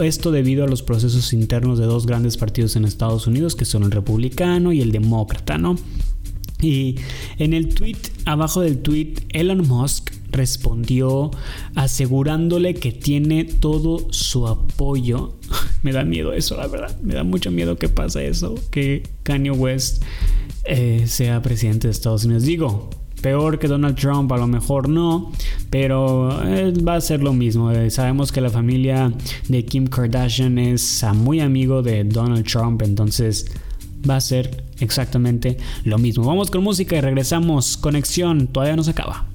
Esto 0.03 0.31
debido 0.31 0.65
a 0.65 0.69
los 0.69 0.83
procesos 0.83 1.33
internos 1.33 1.79
de 1.79 1.87
dos 1.87 2.07
grandes 2.07 2.37
partidos 2.37 2.77
en 2.77 2.85
Estados 2.85 3.27
Unidos, 3.27 3.57
que 3.57 3.65
son 3.65 3.83
el 3.83 3.91
republicano 3.91 4.73
y 4.73 4.81
el 4.81 4.93
demócrata, 4.93 5.59
¿no? 5.59 5.77
Y 6.63 6.97
en 7.39 7.55
el 7.55 7.75
tweet, 7.75 7.97
abajo 8.27 8.61
del 8.61 8.79
tweet, 8.79 9.15
Elon 9.31 9.67
Musk 9.67 10.20
respondió 10.31 11.31
asegurándole 11.75 12.75
que 12.75 12.93
tiene 12.93 13.45
todo 13.45 14.13
su 14.13 14.47
apoyo. 14.47 15.35
me 15.83 15.93
da 15.93 16.05
miedo 16.05 16.33
eso, 16.33 16.57
la 16.57 16.67
verdad. 16.67 16.97
Me 17.03 17.15
da 17.15 17.25
mucho 17.25 17.51
miedo 17.51 17.77
que 17.77 17.89
pase 17.89 18.29
eso, 18.29 18.55
que 18.71 19.03
Kanye 19.23 19.51
West 19.51 20.03
eh, 20.65 21.05
sea 21.07 21.43
presidente 21.43 21.89
de 21.89 21.93
Estados 21.93 22.25
Unidos. 22.25 22.45
Digo, 22.45 22.91
peor 23.21 23.59
que 23.59 23.69
Donald 23.69 23.97
Trump, 23.97 24.31
a 24.33 24.37
lo 24.37 24.47
mejor 24.47 24.89
no, 24.89 25.33
pero 25.71 26.43
eh, 26.47 26.73
va 26.87 26.97
a 26.97 27.01
ser 27.01 27.23
lo 27.23 27.33
mismo. 27.33 27.71
Eh, 27.71 27.91
sabemos 27.91 28.33
que 28.33 28.41
la 28.41 28.51
familia 28.51 29.13
de 29.49 29.65
Kim 29.65 29.87
Kardashian 29.87 30.59
es 30.59 31.05
muy 31.15 31.41
amigo 31.41 31.83
de 31.83 32.05
Donald 32.05 32.47
Trump, 32.47 32.83
entonces 32.83 33.47
va 34.09 34.17
a 34.17 34.21
ser 34.21 34.65
exactamente 34.81 35.59
lo 35.85 35.99
mismo. 35.99 36.25
Vamos 36.25 36.51
con 36.51 36.63
música 36.63 36.97
y 36.97 37.01
regresamos. 37.01 37.77
Conexión, 37.77 38.47
todavía 38.49 38.77
no 38.77 38.85
se 38.85 38.91
acaba. 38.91 39.27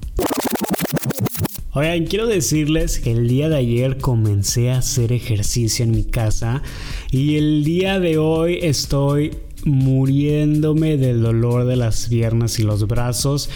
Oigan, 1.78 2.06
quiero 2.06 2.26
decirles 2.26 3.00
que 3.00 3.12
el 3.12 3.28
día 3.28 3.50
de 3.50 3.56
ayer 3.56 3.98
comencé 3.98 4.70
a 4.70 4.78
hacer 4.78 5.12
ejercicio 5.12 5.84
en 5.84 5.90
mi 5.90 6.04
casa 6.04 6.62
y 7.10 7.36
el 7.36 7.64
día 7.64 8.00
de 8.00 8.16
hoy 8.16 8.60
estoy 8.62 9.36
muriéndome 9.66 10.96
del 10.96 11.20
dolor 11.20 11.66
de 11.66 11.76
las 11.76 12.08
piernas 12.08 12.58
y 12.58 12.62
los 12.62 12.86
brazos. 12.86 13.50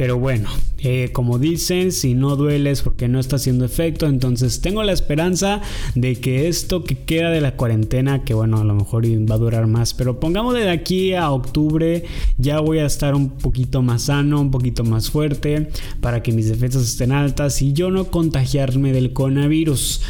Pero 0.00 0.18
bueno, 0.18 0.48
eh, 0.78 1.10
como 1.12 1.38
dicen, 1.38 1.92
si 1.92 2.14
no 2.14 2.34
dueles 2.34 2.80
porque 2.80 3.06
no 3.06 3.20
está 3.20 3.36
haciendo 3.36 3.66
efecto, 3.66 4.06
entonces 4.06 4.62
tengo 4.62 4.82
la 4.82 4.92
esperanza 4.92 5.60
de 5.94 6.16
que 6.16 6.48
esto 6.48 6.84
que 6.84 6.96
queda 6.96 7.28
de 7.28 7.42
la 7.42 7.54
cuarentena, 7.54 8.24
que 8.24 8.32
bueno, 8.32 8.56
a 8.56 8.64
lo 8.64 8.74
mejor 8.74 9.04
va 9.04 9.34
a 9.34 9.38
durar 9.38 9.66
más, 9.66 9.92
pero 9.92 10.18
pongamos 10.18 10.54
de 10.54 10.70
aquí 10.70 11.12
a 11.12 11.30
octubre, 11.30 12.04
ya 12.38 12.60
voy 12.60 12.78
a 12.78 12.86
estar 12.86 13.14
un 13.14 13.28
poquito 13.28 13.82
más 13.82 14.04
sano, 14.04 14.40
un 14.40 14.50
poquito 14.50 14.84
más 14.84 15.10
fuerte, 15.10 15.68
para 16.00 16.22
que 16.22 16.32
mis 16.32 16.48
defensas 16.48 16.84
estén 16.84 17.12
altas 17.12 17.60
y 17.60 17.74
yo 17.74 17.90
no 17.90 18.06
contagiarme 18.06 18.94
del 18.94 19.12
coronavirus. 19.12 20.00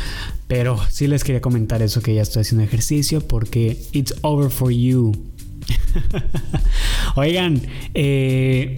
Pero 0.47 0.79
sí 0.89 1.09
les 1.09 1.25
quería 1.25 1.41
comentar 1.41 1.83
eso 1.83 2.01
que 2.01 2.15
ya 2.15 2.23
estoy 2.23 2.43
haciendo 2.43 2.63
ejercicio 2.63 3.27
porque 3.27 3.77
it's 3.91 4.15
over 4.23 4.53
for 4.53 4.71
you. 4.71 5.11
Oigan, 7.17 7.61
eh, 7.95 8.77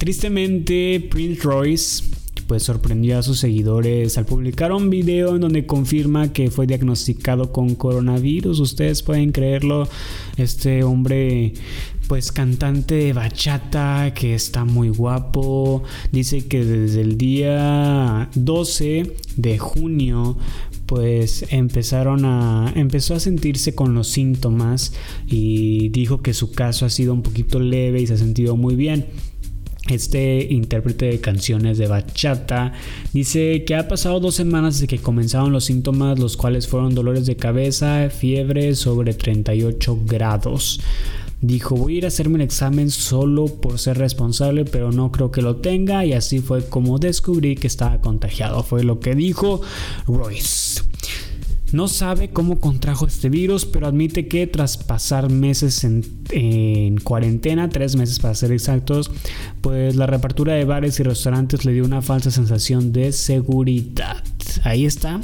Tristemente, 0.00 1.06
Prince 1.10 1.42
Royce 1.42 2.04
pues 2.46 2.62
sorprendió 2.62 3.18
a 3.18 3.22
sus 3.22 3.38
seguidores 3.38 4.16
al 4.16 4.24
publicar 4.24 4.72
un 4.72 4.88
video 4.88 5.34
en 5.34 5.42
donde 5.42 5.66
confirma 5.66 6.32
que 6.32 6.50
fue 6.50 6.66
diagnosticado 6.66 7.52
con 7.52 7.74
coronavirus. 7.74 8.60
Ustedes 8.60 9.02
pueden 9.02 9.30
creerlo, 9.30 9.86
este 10.38 10.84
hombre 10.84 11.52
pues 12.08 12.32
cantante 12.32 12.94
de 12.94 13.12
bachata 13.12 14.14
que 14.14 14.34
está 14.34 14.64
muy 14.64 14.88
guapo. 14.88 15.82
Dice 16.12 16.46
que 16.46 16.64
desde 16.64 17.02
el 17.02 17.18
día 17.18 18.30
12 18.34 19.16
de 19.36 19.58
junio 19.58 20.38
pues 20.86 21.44
empezaron 21.50 22.24
a 22.24 22.72
empezó 22.74 23.16
a 23.16 23.20
sentirse 23.20 23.74
con 23.74 23.94
los 23.94 24.08
síntomas 24.08 24.94
y 25.26 25.90
dijo 25.90 26.22
que 26.22 26.32
su 26.32 26.52
caso 26.52 26.86
ha 26.86 26.90
sido 26.90 27.12
un 27.12 27.20
poquito 27.20 27.60
leve 27.60 28.00
y 28.00 28.06
se 28.06 28.14
ha 28.14 28.16
sentido 28.16 28.56
muy 28.56 28.76
bien. 28.76 29.04
Este 29.88 30.46
intérprete 30.50 31.06
de 31.06 31.20
canciones 31.20 31.78
de 31.78 31.86
bachata 31.86 32.72
dice 33.12 33.64
que 33.64 33.74
ha 33.74 33.88
pasado 33.88 34.20
dos 34.20 34.34
semanas 34.34 34.74
desde 34.74 34.86
que 34.86 35.02
comenzaron 35.02 35.52
los 35.52 35.64
síntomas, 35.64 36.18
los 36.18 36.36
cuales 36.36 36.68
fueron 36.68 36.94
dolores 36.94 37.26
de 37.26 37.36
cabeza, 37.36 38.08
fiebre 38.10 38.74
sobre 38.74 39.14
38 39.14 39.98
grados. 40.06 40.80
Dijo, 41.40 41.74
voy 41.74 41.94
a 41.94 41.98
ir 41.98 42.04
a 42.04 42.08
hacerme 42.08 42.34
un 42.34 42.40
examen 42.42 42.90
solo 42.90 43.46
por 43.46 43.78
ser 43.78 43.96
responsable, 43.96 44.66
pero 44.66 44.92
no 44.92 45.10
creo 45.10 45.30
que 45.30 45.40
lo 45.40 45.56
tenga. 45.56 46.04
Y 46.04 46.12
así 46.12 46.40
fue 46.40 46.68
como 46.68 46.98
descubrí 46.98 47.56
que 47.56 47.66
estaba 47.66 48.02
contagiado. 48.02 48.62
Fue 48.62 48.84
lo 48.84 49.00
que 49.00 49.14
dijo 49.14 49.62
Royce. 50.06 50.89
No 51.72 51.86
sabe 51.86 52.30
cómo 52.30 52.58
contrajo 52.58 53.06
este 53.06 53.28
virus, 53.28 53.64
pero 53.64 53.86
admite 53.86 54.26
que 54.26 54.46
tras 54.46 54.76
pasar 54.76 55.30
meses 55.30 55.84
en, 55.84 56.98
cuarentena, 57.04 57.68
tres 57.68 57.96
meses 57.96 58.18
para 58.18 58.34
ser 58.34 58.52
exactos, 58.52 59.10
pues 59.60 59.96
la 59.96 60.06
reapertura 60.06 60.54
de 60.54 60.64
bares 60.64 60.98
y 60.98 61.02
restaurantes 61.02 61.64
le 61.64 61.72
dio 61.72 61.84
una 61.84 62.02
falsa 62.02 62.30
sensación 62.30 62.92
de 62.92 63.12
seguridad. 63.12 64.22
Ahí 64.64 64.84
está, 64.84 65.20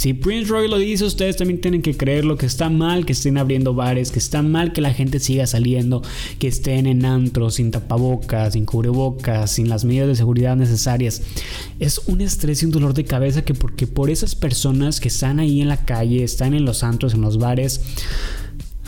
si 0.00 0.14
Prince 0.14 0.50
Roy 0.50 0.66
lo 0.66 0.78
dice, 0.78 1.04
ustedes 1.04 1.36
también 1.36 1.60
tienen 1.60 1.82
que 1.82 1.94
creerlo, 1.94 2.38
que 2.38 2.46
está 2.46 2.70
mal 2.70 3.04
que 3.04 3.12
estén 3.12 3.36
abriendo 3.36 3.74
bares, 3.74 4.10
que 4.10 4.18
está 4.18 4.40
mal 4.40 4.72
que 4.72 4.80
la 4.80 4.94
gente 4.94 5.20
siga 5.20 5.46
saliendo, 5.46 6.00
que 6.38 6.48
estén 6.48 6.86
en 6.86 7.04
antros, 7.04 7.56
sin 7.56 7.70
tapabocas, 7.70 8.54
sin 8.54 8.64
cubrebocas, 8.64 9.50
sin 9.50 9.68
las 9.68 9.84
medidas 9.84 10.08
de 10.08 10.16
seguridad 10.16 10.56
necesarias. 10.56 11.20
Es 11.80 11.98
un 12.06 12.22
estrés 12.22 12.62
y 12.62 12.64
un 12.64 12.70
dolor 12.70 12.94
de 12.94 13.04
cabeza 13.04 13.44
que 13.44 13.52
porque 13.52 13.86
por 13.86 14.08
esas 14.08 14.34
personas 14.34 15.00
que 15.00 15.08
están 15.08 15.38
ahí 15.38 15.60
en 15.60 15.68
la 15.68 15.84
calle, 15.84 16.24
están 16.24 16.54
en 16.54 16.64
los 16.64 16.82
antros, 16.82 17.12
en 17.12 17.20
los 17.20 17.36
bares, 17.36 17.82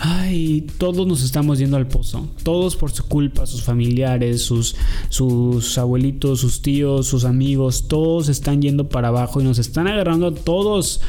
Ay, 0.05 0.67
todos 0.79 1.07
nos 1.07 1.23
estamos 1.23 1.61
yendo 1.61 1.77
al 1.77 1.87
pozo. 1.87 2.29
Todos 2.43 2.75
por 2.75 2.91
su 2.91 3.05
culpa, 3.05 3.47
sus 3.47 3.63
familiares, 3.63 4.43
sus, 4.43 4.75
sus 5.11 5.79
abuelitos, 5.79 6.41
sus 6.41 6.61
tíos, 6.61 7.07
sus 7.07 7.25
amigos, 7.25 7.87
todos 7.87 8.29
están 8.29 8.61
yendo 8.61 8.89
para 8.89 9.09
abajo 9.09 9.41
y 9.41 9.45
nos 9.45 9.61
están 9.61 9.87
agarrando 9.87 10.27
a 10.27 10.35
todos 10.35 11.03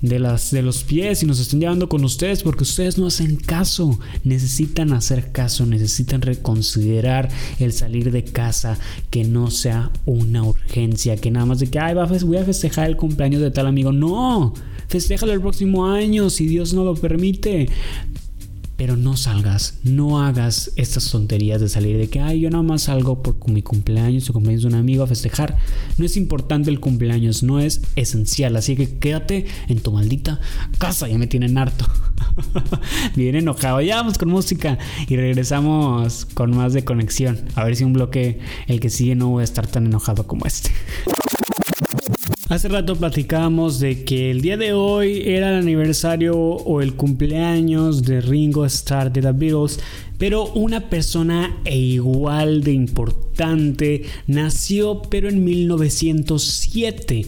de, 0.00 0.18
las, 0.18 0.50
de 0.50 0.62
los 0.62 0.82
pies 0.82 1.22
y 1.22 1.26
nos 1.26 1.38
están 1.38 1.60
llevando 1.60 1.88
con 1.88 2.02
ustedes 2.02 2.42
porque 2.42 2.64
ustedes 2.64 2.98
no 2.98 3.06
hacen 3.06 3.36
caso. 3.36 4.00
Necesitan 4.24 4.94
hacer 4.94 5.30
caso, 5.30 5.64
necesitan 5.64 6.20
reconsiderar 6.20 7.28
el 7.60 7.72
salir 7.72 8.10
de 8.10 8.24
casa, 8.24 8.80
que 9.10 9.22
no 9.22 9.52
sea 9.52 9.92
una 10.06 10.42
urgencia, 10.42 11.16
que 11.16 11.30
nada 11.30 11.46
más 11.46 11.60
de 11.60 11.68
que, 11.68 11.78
ay, 11.78 11.94
voy 11.94 12.36
a 12.36 12.44
festejar 12.44 12.88
el 12.88 12.96
cumpleaños 12.96 13.42
de 13.42 13.52
tal 13.52 13.68
amigo. 13.68 13.92
No, 13.92 14.54
festéjalo 14.88 15.32
el 15.32 15.40
próximo 15.40 15.86
año 15.86 16.30
si 16.30 16.48
Dios 16.48 16.74
no 16.74 16.82
lo 16.82 16.96
permite 16.96 17.68
pero 18.80 18.96
no 18.96 19.14
salgas, 19.14 19.74
no 19.84 20.22
hagas 20.22 20.72
estas 20.74 21.10
tonterías 21.10 21.60
de 21.60 21.68
salir 21.68 21.98
de 21.98 22.08
que, 22.08 22.18
ay, 22.20 22.40
yo 22.40 22.48
nada 22.48 22.62
más 22.62 22.84
salgo 22.84 23.22
por 23.22 23.36
mi 23.50 23.60
cumpleaños 23.60 24.30
o 24.30 24.32
cumpleaños 24.32 24.62
de 24.62 24.68
un 24.68 24.74
amigo 24.74 25.04
a 25.04 25.06
festejar. 25.06 25.58
No 25.98 26.06
es 26.06 26.16
importante 26.16 26.70
el 26.70 26.80
cumpleaños, 26.80 27.42
no 27.42 27.60
es 27.60 27.82
esencial, 27.94 28.56
así 28.56 28.76
que 28.76 28.96
quédate 28.96 29.44
en 29.68 29.80
tu 29.80 29.92
maldita 29.92 30.40
casa, 30.78 31.08
ya 31.08 31.18
me 31.18 31.26
tienen 31.26 31.58
harto. 31.58 31.84
Bien 33.16 33.36
enojado, 33.36 33.82
ya 33.82 33.96
vamos 33.96 34.16
con 34.16 34.30
música 34.30 34.78
y 35.06 35.14
regresamos 35.14 36.24
con 36.24 36.56
más 36.56 36.72
de 36.72 36.82
conexión. 36.82 37.38
A 37.56 37.64
ver 37.64 37.76
si 37.76 37.84
un 37.84 37.92
bloque, 37.92 38.38
el 38.66 38.80
que 38.80 38.88
sigue, 38.88 39.14
no 39.14 39.28
voy 39.28 39.42
a 39.42 39.44
estar 39.44 39.66
tan 39.66 39.84
enojado 39.84 40.26
como 40.26 40.46
este. 40.46 40.70
Hace 42.50 42.66
rato 42.66 42.96
platicábamos 42.96 43.78
de 43.78 44.02
que 44.02 44.32
el 44.32 44.40
día 44.40 44.56
de 44.56 44.72
hoy 44.72 45.22
era 45.24 45.50
el 45.50 45.62
aniversario 45.62 46.36
o 46.36 46.80
el 46.80 46.94
cumpleaños 46.94 48.02
de 48.02 48.20
Ringo 48.20 48.66
Starr 48.66 49.12
de 49.12 49.22
The 49.22 49.30
Beatles, 49.30 49.78
pero 50.18 50.46
una 50.54 50.90
persona 50.90 51.60
e 51.64 51.78
igual 51.78 52.64
de 52.64 52.72
importante 52.72 54.02
nació 54.26 55.00
pero 55.02 55.28
en 55.28 55.44
1907. 55.44 57.26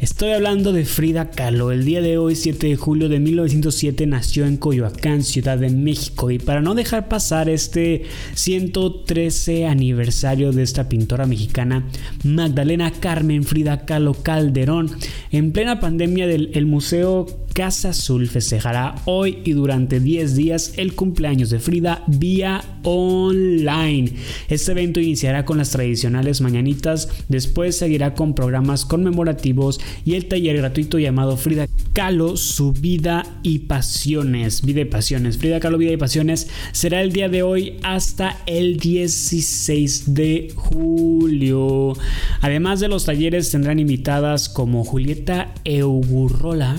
Estoy 0.00 0.30
hablando 0.30 0.72
de 0.72 0.84
Frida 0.84 1.30
Kahlo. 1.30 1.72
El 1.72 1.84
día 1.84 2.00
de 2.00 2.18
hoy, 2.18 2.36
7 2.36 2.68
de 2.68 2.76
julio 2.76 3.08
de 3.08 3.18
1907, 3.18 4.06
nació 4.06 4.46
en 4.46 4.56
Coyoacán, 4.56 5.24
Ciudad 5.24 5.58
de 5.58 5.70
México. 5.70 6.30
Y 6.30 6.38
para 6.38 6.60
no 6.60 6.76
dejar 6.76 7.08
pasar 7.08 7.48
este 7.48 8.04
113 8.34 9.66
aniversario 9.66 10.52
de 10.52 10.62
esta 10.62 10.88
pintora 10.88 11.26
mexicana, 11.26 11.88
Magdalena 12.22 12.92
Carmen 12.92 13.42
Frida 13.42 13.86
Kahlo 13.86 14.14
Calderón, 14.14 14.88
en 15.32 15.50
plena 15.50 15.80
pandemia 15.80 16.28
del 16.28 16.66
Museo 16.66 17.26
Casa 17.58 17.88
Azul 17.88 18.28
festejará 18.28 18.94
hoy 19.04 19.38
y 19.42 19.50
durante 19.50 19.98
10 19.98 20.36
días 20.36 20.74
el 20.76 20.94
cumpleaños 20.94 21.50
de 21.50 21.58
Frida 21.58 22.04
vía 22.06 22.62
online. 22.84 24.12
Este 24.48 24.70
evento 24.70 25.00
iniciará 25.00 25.44
con 25.44 25.58
las 25.58 25.70
tradicionales 25.70 26.40
mañanitas, 26.40 27.08
después 27.28 27.76
seguirá 27.76 28.14
con 28.14 28.36
programas 28.36 28.84
conmemorativos 28.84 29.80
y 30.04 30.14
el 30.14 30.26
taller 30.26 30.58
gratuito 30.58 31.00
llamado 31.00 31.36
Frida 31.36 31.66
Kahlo, 31.94 32.36
su 32.36 32.72
vida 32.72 33.26
y 33.42 33.58
pasiones. 33.58 34.62
Vida 34.62 34.82
y 34.82 34.84
pasiones. 34.84 35.36
Frida 35.36 35.58
Kahlo, 35.58 35.78
vida 35.78 35.90
y 35.90 35.96
pasiones 35.96 36.48
será 36.70 37.00
el 37.00 37.10
día 37.10 37.28
de 37.28 37.42
hoy 37.42 37.78
hasta 37.82 38.36
el 38.46 38.76
16 38.76 40.14
de 40.14 40.52
julio. 40.54 41.94
Además 42.40 42.78
de 42.78 42.86
los 42.86 43.04
talleres 43.04 43.50
tendrán 43.50 43.80
invitadas 43.80 44.48
como 44.48 44.84
Julieta 44.84 45.52
Eugurrola, 45.64 46.76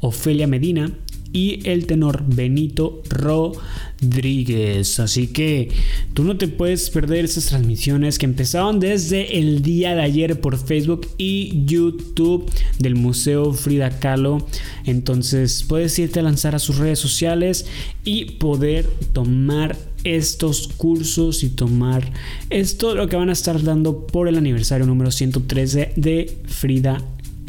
Ofelia 0.00 0.46
Medina 0.46 0.92
y 1.32 1.60
el 1.68 1.86
tenor 1.86 2.24
Benito 2.26 3.02
Rodríguez. 3.08 4.98
Así 4.98 5.28
que 5.28 5.70
tú 6.12 6.24
no 6.24 6.36
te 6.36 6.48
puedes 6.48 6.90
perder 6.90 7.24
esas 7.24 7.46
transmisiones 7.46 8.18
que 8.18 8.26
empezaron 8.26 8.80
desde 8.80 9.38
el 9.38 9.62
día 9.62 9.94
de 9.94 10.02
ayer 10.02 10.40
por 10.40 10.58
Facebook 10.58 11.06
y 11.18 11.64
YouTube 11.64 12.50
del 12.78 12.96
Museo 12.96 13.52
Frida 13.52 14.00
Kahlo. 14.00 14.46
Entonces 14.84 15.64
puedes 15.68 15.98
irte 15.98 16.20
a 16.20 16.24
lanzar 16.24 16.54
a 16.54 16.58
sus 16.58 16.78
redes 16.78 16.98
sociales 16.98 17.66
y 18.04 18.24
poder 18.32 18.86
tomar 19.12 19.76
estos 20.02 20.68
cursos 20.68 21.44
y 21.44 21.50
tomar 21.50 22.10
esto 22.48 22.94
lo 22.94 23.06
que 23.06 23.16
van 23.16 23.28
a 23.28 23.34
estar 23.34 23.62
dando 23.62 24.06
por 24.06 24.28
el 24.28 24.38
aniversario 24.38 24.86
número 24.86 25.10
113 25.10 25.92
de 25.96 26.38
Frida 26.46 27.04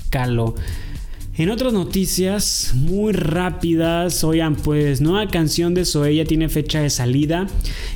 Kahlo. 0.09 0.55
En 1.41 1.49
otras 1.49 1.73
noticias 1.73 2.71
muy 2.75 3.13
rápidas, 3.13 4.23
oigan, 4.23 4.55
pues 4.55 5.01
nueva 5.01 5.27
canción 5.27 5.73
de 5.73 5.85
Zoe 5.85 6.15
ya 6.15 6.23
tiene 6.23 6.49
fecha 6.49 6.81
de 6.81 6.91
salida 6.91 7.47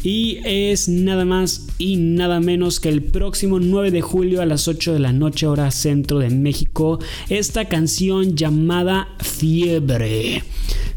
y 0.01 0.39
es 0.43 0.89
nada 0.89 1.25
más 1.25 1.67
y 1.77 1.97
nada 1.97 2.39
menos 2.39 2.79
que 2.79 2.89
el 2.89 3.03
próximo 3.03 3.60
9 3.60 3.91
de 3.91 4.01
julio 4.01 4.41
a 4.41 4.47
las 4.47 4.67
8 4.67 4.93
de 4.93 4.99
la 4.99 5.13
noche 5.13 5.45
hora 5.45 5.69
centro 5.69 6.17
de 6.17 6.31
México. 6.31 6.97
Esta 7.29 7.65
canción 7.65 8.36
llamada 8.36 9.10
Fiebre. 9.19 10.41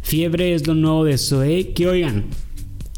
Fiebre 0.01 0.55
es 0.55 0.67
lo 0.67 0.75
nuevo 0.75 1.05
de 1.05 1.19
Zoe 1.19 1.75
que 1.75 1.87
oigan, 1.87 2.25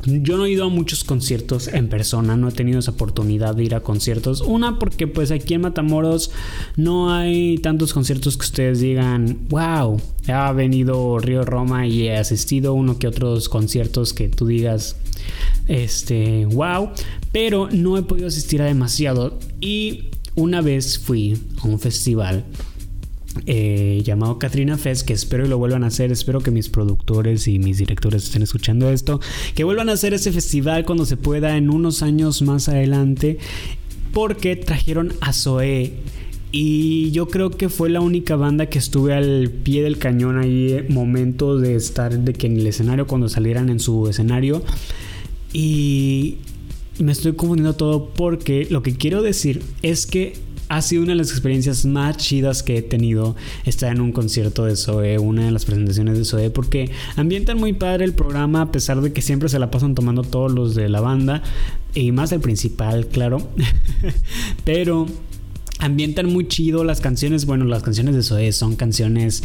yo 0.05 0.37
no 0.37 0.47
he 0.47 0.51
ido 0.51 0.65
a 0.65 0.69
muchos 0.69 1.05
conciertos 1.05 1.69
en 1.69 1.89
persona, 1.89 2.37
no 2.37 2.49
he 2.49 2.53
tenido 2.53 2.79
esa 2.79 2.93
oportunidad 2.93 3.55
de 3.55 3.65
ir 3.65 3.75
a 3.75 3.81
conciertos. 3.81 4.41
Una 4.41 4.79
porque 4.79 5.07
pues 5.07 5.31
aquí 5.31 5.55
en 5.55 5.63
Matamoros 5.63 6.31
no 6.77 7.13
hay 7.13 7.59
tantos 7.59 7.93
conciertos 7.93 8.37
que 8.37 8.45
ustedes 8.45 8.81
digan, 8.81 9.39
wow, 9.49 10.01
ha 10.29 10.53
venido 10.53 11.19
Río 11.19 11.45
Roma 11.45 11.87
y 11.87 12.09
he 12.09 12.17
asistido 12.17 12.71
a 12.71 12.75
uno 12.75 12.99
que 12.99 13.07
otros 13.07 13.49
conciertos 13.49 14.13
que 14.13 14.29
tú 14.29 14.47
digas, 14.47 14.97
este, 15.69 16.47
wow, 16.47 16.91
pero 17.33 17.69
no 17.71 17.99
he 17.99 18.03
podido 18.03 18.29
asistir 18.29 18.63
a 18.63 18.67
demasiado. 18.67 19.39
Y 19.61 20.09
una 20.35 20.63
vez 20.63 20.99
fui 20.99 21.39
a 21.63 21.67
un 21.67 21.79
festival 21.79 22.45
eh, 23.47 24.03
llamado 24.05 24.39
Katrina 24.39 24.77
Fest, 24.77 25.07
que 25.07 25.13
espero 25.13 25.45
que 25.45 25.51
lo 25.51 25.59
vuelvan 25.59 25.85
a 25.85 25.89
hacer, 25.89 26.11
espero 26.11 26.41
que 26.41 26.51
mis 26.51 26.69
productores 26.69 27.47
y 27.47 27.59
mis 27.59 27.79
directores 27.79 28.25
estén 28.25 28.43
escuchando 28.43 28.91
esto, 28.91 29.21
que 29.55 29.65
vuelvan 29.65 29.89
a 29.89 29.93
hacer 29.93 30.15
ese 30.15 30.33
festival 30.33 30.85
cuando 30.85 31.07
se 31.07 31.17
pueda 31.17 31.57
en 31.57 31.71
unos 31.71 32.03
años 32.03 32.43
más 32.43 32.69
adelante, 32.69 33.39
porque 34.13 34.57
trajeron 34.57 35.13
a 35.21 35.33
Zoe. 35.33 35.93
Y 36.53 37.13
yo 37.13 37.29
creo 37.29 37.51
que 37.51 37.69
fue 37.69 37.91
la 37.91 38.01
única 38.01 38.35
banda 38.35 38.67
que 38.67 38.81
estuve 38.81 39.15
al 39.15 39.51
pie 39.51 39.85
del 39.85 39.99
cañón 39.99 40.37
ahí, 40.37 40.73
eh, 40.73 40.87
momento 40.89 41.59
de 41.59 41.77
estar 41.77 42.19
de 42.19 42.33
que 42.33 42.49
en 42.49 42.59
el 42.59 42.67
escenario, 42.67 43.07
cuando 43.07 43.29
salieran 43.29 43.69
en 43.71 43.79
su 43.79 44.09
escenario. 44.09 44.65
Y 45.53 46.39
me 46.99 47.13
estoy 47.13 47.35
confundiendo 47.35 47.75
todo 47.75 48.11
porque 48.11 48.67
lo 48.69 48.83
que 48.83 48.97
quiero 48.97 49.23
decir 49.23 49.63
es 49.83 50.07
que 50.07 50.35
ha 50.71 50.83
sido 50.83 51.03
una 51.03 51.13
de 51.13 51.17
las 51.17 51.33
experiencias 51.33 51.85
más 51.85 52.17
chidas 52.17 52.63
que 52.63 52.79
he 52.79 52.83
tenido 52.83 53.35
estar 53.65 53.93
en 53.93 54.01
un 54.01 54.13
concierto 54.13 54.65
de 54.65 54.77
Zoe, 54.77 55.19
una 55.19 55.47
de 55.47 55.51
las 55.51 55.65
presentaciones 55.65 56.17
de 56.17 56.25
Zoe, 56.25 56.51
porque 56.51 56.93
ambientan 57.17 57.59
muy 57.59 57.73
padre 57.73 58.05
el 58.05 58.15
programa 58.15 58.63
a 58.63 58.71
pesar 58.71 59.01
de 59.01 59.13
que 59.13 59.21
siempre 59.21 59.49
se 59.49 59.59
la 59.59 59.73
pasan 59.73 59.97
tomando 59.97 60.23
todos 60.23 60.53
los 60.53 60.77
de 60.77 60.89
la 60.89 61.01
banda 61.01 61.43
y 61.93 62.13
más 62.13 62.31
el 62.31 62.41
principal, 62.41 63.09
claro. 63.09 63.51
Pero 64.65 65.09
ambientan 65.81 66.27
muy 66.27 66.47
chido 66.47 66.85
las 66.85 67.01
canciones. 67.01 67.47
Bueno, 67.47 67.65
las 67.65 67.83
canciones 67.83 68.15
de 68.15 68.23
Zoe 68.23 68.53
son 68.53 68.77
canciones 68.77 69.43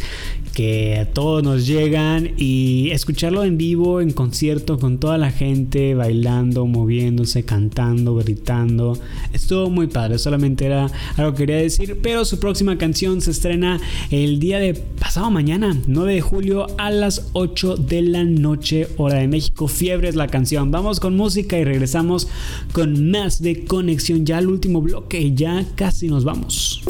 que 0.54 0.98
a 0.98 1.06
todos 1.06 1.42
nos 1.42 1.66
llegan 1.66 2.32
y 2.36 2.90
escucharlo 2.90 3.44
en 3.44 3.58
vivo, 3.58 4.00
en 4.00 4.12
concierto, 4.12 4.78
con 4.78 4.98
toda 4.98 5.18
la 5.18 5.30
gente 5.30 5.94
bailando, 5.94 6.66
moviéndose, 6.66 7.44
cantando, 7.44 8.14
gritando. 8.16 8.98
Estuvo 9.32 9.70
muy 9.70 9.86
padre, 9.86 10.18
solamente 10.18 10.66
era 10.66 10.90
algo 11.16 11.32
que 11.32 11.38
quería 11.38 11.56
decir. 11.56 11.98
Pero 12.02 12.24
su 12.24 12.38
próxima 12.38 12.78
canción 12.78 13.20
se 13.20 13.30
estrena 13.30 13.80
el 14.10 14.38
día 14.38 14.58
de 14.58 14.74
pasado 14.74 15.30
mañana, 15.30 15.76
9 15.86 16.14
de 16.14 16.20
julio 16.20 16.66
a 16.78 16.90
las 16.90 17.28
8 17.32 17.76
de 17.76 18.02
la 18.02 18.24
noche, 18.24 18.88
hora 18.96 19.18
de 19.18 19.28
México. 19.28 19.68
Fiebre 19.68 20.08
es 20.08 20.14
la 20.14 20.26
canción. 20.28 20.70
Vamos 20.70 21.00
con 21.00 21.16
música 21.16 21.58
y 21.58 21.64
regresamos 21.64 22.28
con 22.72 23.10
más 23.10 23.40
de 23.40 23.64
conexión. 23.64 24.26
Ya 24.26 24.38
el 24.38 24.48
último 24.48 24.80
bloque, 24.82 25.32
ya 25.34 25.64
casi 25.76 26.08
nos 26.08 26.25
vamos. 26.26 26.82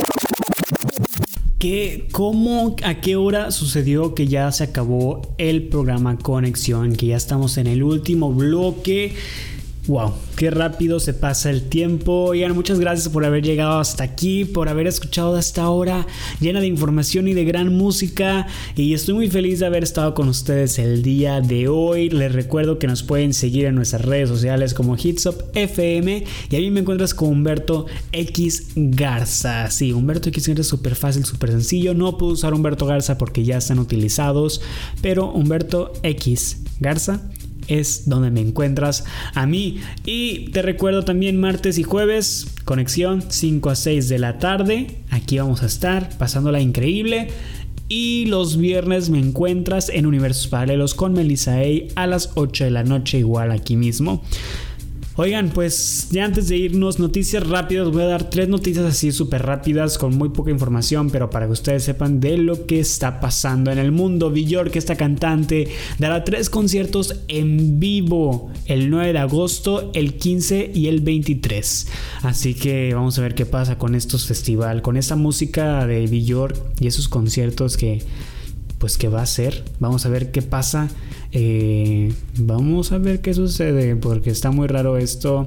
¿Qué, 1.58 2.08
¿Cómo, 2.12 2.76
a 2.84 3.00
qué 3.00 3.16
hora 3.16 3.50
sucedió 3.50 4.14
que 4.14 4.26
ya 4.26 4.50
se 4.52 4.64
acabó 4.64 5.22
el 5.38 5.68
programa 5.68 6.18
Conexión? 6.18 6.96
Que 6.96 7.06
ya 7.06 7.16
estamos 7.16 7.56
en 7.56 7.66
el 7.66 7.82
último 7.82 8.32
bloque. 8.32 9.14
Wow, 9.88 10.14
qué 10.36 10.50
rápido 10.50 10.98
se 10.98 11.14
pasa 11.14 11.48
el 11.48 11.68
tiempo. 11.68 12.24
Oigan, 12.24 12.56
muchas 12.56 12.80
gracias 12.80 13.08
por 13.08 13.24
haber 13.24 13.44
llegado 13.44 13.78
hasta 13.78 14.02
aquí, 14.02 14.44
por 14.44 14.68
haber 14.68 14.88
escuchado 14.88 15.36
hasta 15.36 15.62
ahora 15.62 16.08
llena 16.40 16.60
de 16.60 16.66
información 16.66 17.28
y 17.28 17.34
de 17.34 17.44
gran 17.44 17.72
música. 17.72 18.48
Y 18.74 18.94
estoy 18.94 19.14
muy 19.14 19.30
feliz 19.30 19.60
de 19.60 19.66
haber 19.66 19.84
estado 19.84 20.12
con 20.12 20.28
ustedes 20.28 20.80
el 20.80 21.04
día 21.04 21.40
de 21.40 21.68
hoy. 21.68 22.10
Les 22.10 22.32
recuerdo 22.32 22.80
que 22.80 22.88
nos 22.88 23.04
pueden 23.04 23.32
seguir 23.32 23.66
en 23.66 23.76
nuestras 23.76 24.04
redes 24.04 24.28
sociales 24.28 24.74
como 24.74 24.96
Hitsop 24.96 25.56
FM. 25.56 26.24
Y 26.50 26.56
a 26.56 26.58
mí 26.58 26.70
me 26.72 26.80
encuentras 26.80 27.14
con 27.14 27.28
Humberto 27.28 27.86
X 28.10 28.72
Garza. 28.74 29.70
Sí, 29.70 29.92
Humberto 29.92 30.30
X 30.30 30.48
Garza 30.48 30.62
es 30.62 30.68
súper 30.68 30.96
fácil, 30.96 31.24
súper 31.24 31.52
sencillo. 31.52 31.94
No 31.94 32.18
puedo 32.18 32.32
usar 32.32 32.54
Humberto 32.54 32.86
Garza 32.86 33.18
porque 33.18 33.44
ya 33.44 33.58
están 33.58 33.78
utilizados. 33.78 34.60
Pero 35.00 35.30
Humberto 35.30 35.92
X 36.02 36.62
Garza 36.80 37.22
es 37.68 38.08
donde 38.08 38.30
me 38.30 38.40
encuentras 38.40 39.04
a 39.34 39.46
mí. 39.46 39.80
Y 40.04 40.50
te 40.50 40.62
recuerdo 40.62 41.04
también 41.04 41.38
martes 41.38 41.78
y 41.78 41.82
jueves, 41.82 42.46
conexión 42.64 43.22
5 43.28 43.70
a 43.70 43.74
6 43.74 44.08
de 44.08 44.18
la 44.18 44.38
tarde. 44.38 44.96
Aquí 45.10 45.38
vamos 45.38 45.62
a 45.62 45.66
estar 45.66 46.16
pasándola 46.18 46.60
increíble. 46.60 47.28
Y 47.88 48.26
los 48.26 48.56
viernes 48.56 49.10
me 49.10 49.20
encuentras 49.20 49.88
en 49.90 50.06
Universos 50.06 50.48
Paralelos 50.48 50.94
con 50.94 51.12
Melissa 51.12 51.58
A 51.58 52.02
a 52.02 52.06
las 52.06 52.30
8 52.34 52.64
de 52.64 52.70
la 52.70 52.82
noche, 52.82 53.18
igual 53.18 53.52
aquí 53.52 53.76
mismo. 53.76 54.24
Oigan, 55.18 55.48
pues 55.48 56.08
ya 56.10 56.26
antes 56.26 56.48
de 56.48 56.58
irnos, 56.58 56.98
noticias 56.98 57.48
rápidas. 57.48 57.88
Voy 57.90 58.02
a 58.02 58.06
dar 58.06 58.28
tres 58.28 58.50
noticias 58.50 58.84
así 58.84 59.12
súper 59.12 59.46
rápidas 59.46 59.96
con 59.96 60.14
muy 60.14 60.28
poca 60.28 60.50
información, 60.50 61.08
pero 61.08 61.30
para 61.30 61.46
que 61.46 61.52
ustedes 61.52 61.84
sepan 61.84 62.20
de 62.20 62.36
lo 62.36 62.66
que 62.66 62.80
está 62.80 63.18
pasando 63.18 63.72
en 63.72 63.78
el 63.78 63.92
mundo. 63.92 64.30
Bjork, 64.30 64.76
esta 64.76 64.96
cantante, 64.96 65.68
dará 65.98 66.22
tres 66.22 66.50
conciertos 66.50 67.22
en 67.28 67.80
vivo 67.80 68.50
el 68.66 68.90
9 68.90 69.14
de 69.14 69.18
agosto, 69.18 69.90
el 69.94 70.18
15 70.18 70.72
y 70.74 70.88
el 70.88 71.00
23. 71.00 71.88
Así 72.20 72.52
que 72.52 72.92
vamos 72.92 73.18
a 73.18 73.22
ver 73.22 73.34
qué 73.34 73.46
pasa 73.46 73.78
con 73.78 73.94
estos 73.94 74.26
festivales, 74.26 74.82
con 74.82 74.98
esta 74.98 75.16
música 75.16 75.86
de 75.86 76.06
Bjork 76.08 76.60
y 76.78 76.88
esos 76.88 77.08
conciertos 77.08 77.78
que 77.78 78.02
pues 78.78 78.98
qué 78.98 79.08
va 79.08 79.22
a 79.22 79.26
ser. 79.26 79.64
Vamos 79.80 80.04
a 80.04 80.10
ver 80.10 80.30
qué 80.30 80.42
pasa. 80.42 80.90
Eh, 81.38 82.14
vamos 82.38 82.92
a 82.92 82.98
ver 82.98 83.20
qué 83.20 83.34
sucede 83.34 83.94
porque 83.94 84.30
está 84.30 84.50
muy 84.50 84.68
raro 84.68 84.96
esto. 84.96 85.46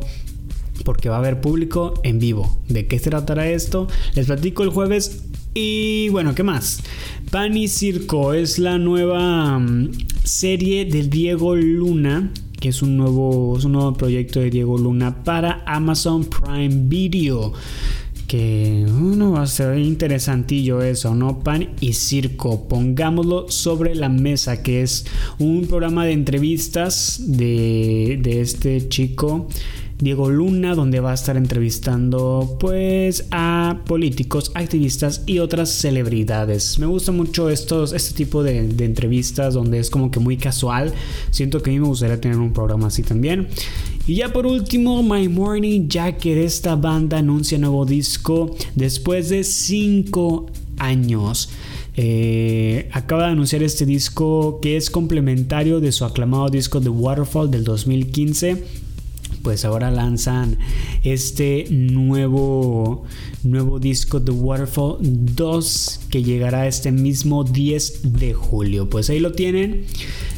Porque 0.85 1.09
va 1.09 1.15
a 1.15 1.19
haber 1.19 1.41
público 1.41 1.95
en 2.03 2.19
vivo. 2.19 2.59
¿De 2.67 2.85
qué 2.85 2.99
se 2.99 3.09
tratará 3.09 3.49
esto? 3.49 3.87
Les 4.13 4.27
platico 4.27 4.61
el 4.61 4.69
jueves. 4.69 5.23
Y 5.55 6.09
bueno, 6.09 6.35
¿qué 6.35 6.43
más? 6.43 6.83
Pan 7.31 7.57
y 7.57 7.67
Circo 7.67 8.33
es 8.33 8.59
la 8.59 8.77
nueva 8.77 9.57
mm, 9.57 9.89
serie 10.23 10.85
de 10.85 11.07
Diego 11.07 11.55
Luna 11.55 12.31
que 12.59 12.69
es 12.69 12.81
un 12.81 12.97
nuevo, 12.97 13.57
es 13.57 13.63
un 13.63 13.71
nuevo 13.71 13.93
proyecto 13.93 14.41
de 14.41 14.49
Diego 14.49 14.77
Luna 14.77 15.23
para 15.23 15.63
Amazon 15.65 16.25
Prime 16.25 16.87
Video 16.89 17.53
que 18.29 18.85
uno 18.87 19.31
va 19.31 19.41
a 19.41 19.47
ser 19.47 19.79
interesantillo 19.79 20.83
eso, 20.83 21.15
¿no? 21.15 21.39
Pan 21.39 21.71
y 21.79 21.93
circo, 21.93 22.67
pongámoslo 22.67 23.49
sobre 23.49 23.95
la 23.95 24.07
mesa, 24.07 24.61
que 24.61 24.83
es 24.83 25.07
un 25.39 25.65
programa 25.65 26.05
de 26.05 26.11
entrevistas 26.11 27.19
de, 27.25 28.19
de 28.21 28.41
este 28.41 28.87
chico 28.87 29.47
Diego 30.01 30.29
Luna, 30.29 30.75
donde 30.75 31.01
va 31.01 31.11
a 31.11 31.13
estar 31.13 31.35
entrevistando 31.35 32.55
pues 32.57 33.25
a 33.31 33.81
políticos, 33.85 34.51
activistas 34.55 35.23
y 35.25 35.39
otras 35.39 35.69
celebridades. 35.69 36.79
Me 36.79 36.85
gusta 36.85 37.11
mucho 37.11 37.49
estos, 37.49 37.91
este 37.91 38.13
tipo 38.13 38.41
de, 38.41 38.59
entrevistas 38.59 39.53
donde 39.53 39.79
es 39.79 39.89
como 39.89 40.09
que 40.09 40.21
muy 40.21 40.37
casual. 40.37 40.93
Siento 41.31 41.61
que 41.61 41.71
a 41.71 41.73
mí 41.73 41.79
me 41.81 41.87
gustaría 41.87 42.19
tener 42.21 42.37
un 42.37 42.53
programa 42.53 42.87
así 42.87 43.03
también. 43.03 43.49
Y 44.09 44.15
ya 44.15 44.33
por 44.33 44.47
último, 44.47 45.03
My 45.03 45.29
Morning 45.29 45.87
Jacket, 45.87 46.39
esta 46.39 46.75
banda 46.75 47.19
anuncia 47.19 47.59
nuevo 47.59 47.85
disco 47.85 48.55
después 48.73 49.29
de 49.29 49.43
5 49.43 50.47
años. 50.79 51.51
Eh, 51.95 52.89
acaba 52.91 53.25
de 53.25 53.33
anunciar 53.33 53.61
este 53.61 53.85
disco 53.85 54.61
que 54.63 54.77
es 54.77 54.89
complementario 54.89 55.79
de 55.79 55.91
su 55.91 56.05
aclamado 56.05 56.49
disco 56.49 56.81
The 56.81 56.89
Waterfall 56.89 57.51
del 57.51 57.63
2015 57.63 58.63
pues 59.41 59.65
ahora 59.65 59.91
lanzan 59.91 60.57
este 61.03 61.65
nuevo, 61.69 63.03
nuevo 63.43 63.79
disco 63.79 64.21
The 64.21 64.31
Waterfall 64.31 64.97
2 65.01 65.99
que 66.09 66.23
llegará 66.23 66.67
este 66.67 66.91
mismo 66.91 67.43
10 67.43 68.13
de 68.19 68.33
julio. 68.33 68.89
Pues 68.89 69.09
ahí 69.09 69.19
lo 69.19 69.31
tienen. 69.31 69.85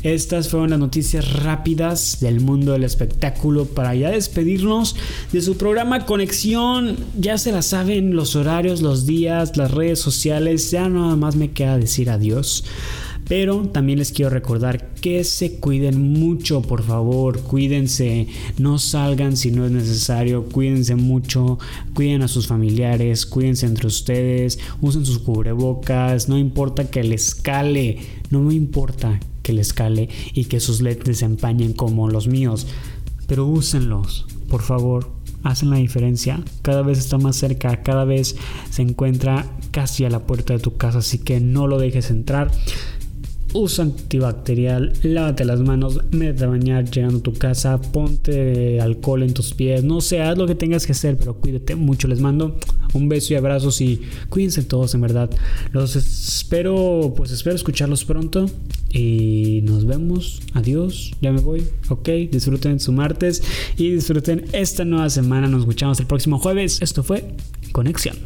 Estas 0.04 0.50
fueron 0.50 0.72
las 0.72 0.80
noticias 0.80 1.44
rápidas 1.44 2.20
del 2.20 2.40
mundo 2.40 2.74
del 2.74 2.84
espectáculo 2.84 3.66
para 3.66 3.94
ya 3.94 4.10
despedirnos 4.10 4.96
de 5.32 5.42
su 5.42 5.58
programa 5.58 6.06
Conexión. 6.06 6.98
Ya 7.18 7.38
se 7.38 7.52
la 7.52 7.62
saben 7.62 8.16
los 8.16 8.36
horarios, 8.36 8.82
los 8.82 9.06
días, 9.06 9.58
las 9.58 9.72
redes 9.72 10.00
sociales. 10.00 10.72
Ya 10.72 10.90
nada 10.90 11.16
más 11.16 11.36
me 11.36 11.52
queda 11.52 11.78
decir 11.78 12.10
adiós. 12.10 12.64
Pero 13.32 13.70
también 13.70 14.00
les 14.00 14.12
quiero 14.12 14.30
recordar 14.30 14.94
que 14.96 15.24
se 15.24 15.54
cuiden 15.54 16.20
mucho, 16.20 16.62
por 16.62 16.84
favor, 16.84 17.40
cuídense, 17.40 18.28
no 18.58 18.78
salgan 18.78 19.38
si 19.38 19.52
no 19.52 19.66
es 19.66 19.72
necesario, 19.72 20.50
cuídense 20.50 20.96
mucho, 20.96 21.58
cuiden 21.94 22.24
a 22.24 22.28
sus 22.28 22.48
familiares, 22.48 23.26
cuídense 23.26 23.68
entre 23.68 23.88
ustedes, 23.88 24.60
usen 24.82 25.06
sus 25.06 25.20
cubrebocas, 25.20 26.28
no 26.28 26.38
importa 26.38 26.90
que 26.90 27.06
les 27.06 27.34
cale, 27.34 28.00
no 28.32 28.42
me 28.42 28.54
importa 28.54 29.22
que 29.44 29.54
les 29.54 29.72
cale 29.72 30.10
y 30.34 30.44
que 30.44 30.60
sus 30.60 30.82
lentes 30.82 31.20
se 31.20 31.26
empañen 31.26 31.72
como 31.72 32.10
los 32.10 32.28
míos, 32.28 32.68
pero 33.28 33.46
úsenlos, 33.46 34.26
por 34.50 34.62
favor, 34.62 35.10
hacen 35.44 35.70
la 35.70 35.78
diferencia. 35.78 36.44
Cada 36.64 36.82
vez 36.82 36.98
está 36.98 37.18
más 37.18 37.38
cerca, 37.38 37.82
cada 37.82 38.04
vez 38.04 38.36
se 38.70 38.82
encuentra 38.82 39.50
casi 39.72 40.04
a 40.04 40.10
la 40.10 40.20
puerta 40.20 40.52
de 40.52 40.60
tu 40.60 40.76
casa, 40.76 40.98
así 40.98 41.18
que 41.18 41.40
no 41.40 41.68
lo 41.68 41.80
dejes 41.80 42.10
entrar 42.12 42.52
usa 43.54 43.86
antibacterial, 43.86 44.94
lávate 45.04 45.46
las 45.46 45.60
manos, 45.60 46.00
métete 46.12 46.46
a 46.46 46.48
bañar 46.48 46.90
llegando 46.90 47.20
a 47.20 47.22
tu 47.22 47.34
casa, 47.34 47.80
ponte 47.82 48.80
alcohol 48.82 49.24
en 49.24 49.34
tus 49.34 49.54
pies, 49.54 49.84
no 49.84 50.02
sé, 50.02 50.22
haz 50.22 50.38
lo 50.38 50.48
que 50.48 50.56
tengas 50.56 50.86
que 50.86 50.92
hacer, 50.92 51.18
pero 51.18 51.36
cuídate 51.36 51.76
mucho. 51.76 52.08
Les 52.08 52.20
mando 52.20 52.58
un 52.94 53.10
beso 53.10 53.34
y 53.34 53.38
abrazos 53.38 53.82
y 53.82 54.02
cuídense 54.30 54.64
todos, 54.64 54.94
en 54.96 55.02
verdad. 55.02 55.30
Los 55.72 55.96
espero, 55.96 57.14
pues 57.16 57.32
espero 57.32 57.56
escucharlos 57.56 58.06
pronto 58.06 58.50
y 58.90 59.62
nos 59.64 59.86
vemos. 59.86 60.42
Adiós, 60.54 61.12
ya 61.22 61.32
me 61.32 61.42
voy. 61.42 61.64
Ok, 61.90 62.10
disfruten 62.32 62.80
su 62.80 62.92
martes 62.92 63.44
y 63.78 63.92
disfruten 63.92 64.46
esta 64.54 64.86
nueva 64.86 65.10
semana. 65.10 65.48
Nos 65.48 65.62
escuchamos 65.62 66.00
el 66.00 66.08
próximo 66.08 66.40
jueves. 66.40 66.82
Esto 66.82 67.04
fue 67.04 67.36
Conexión. 67.72 68.18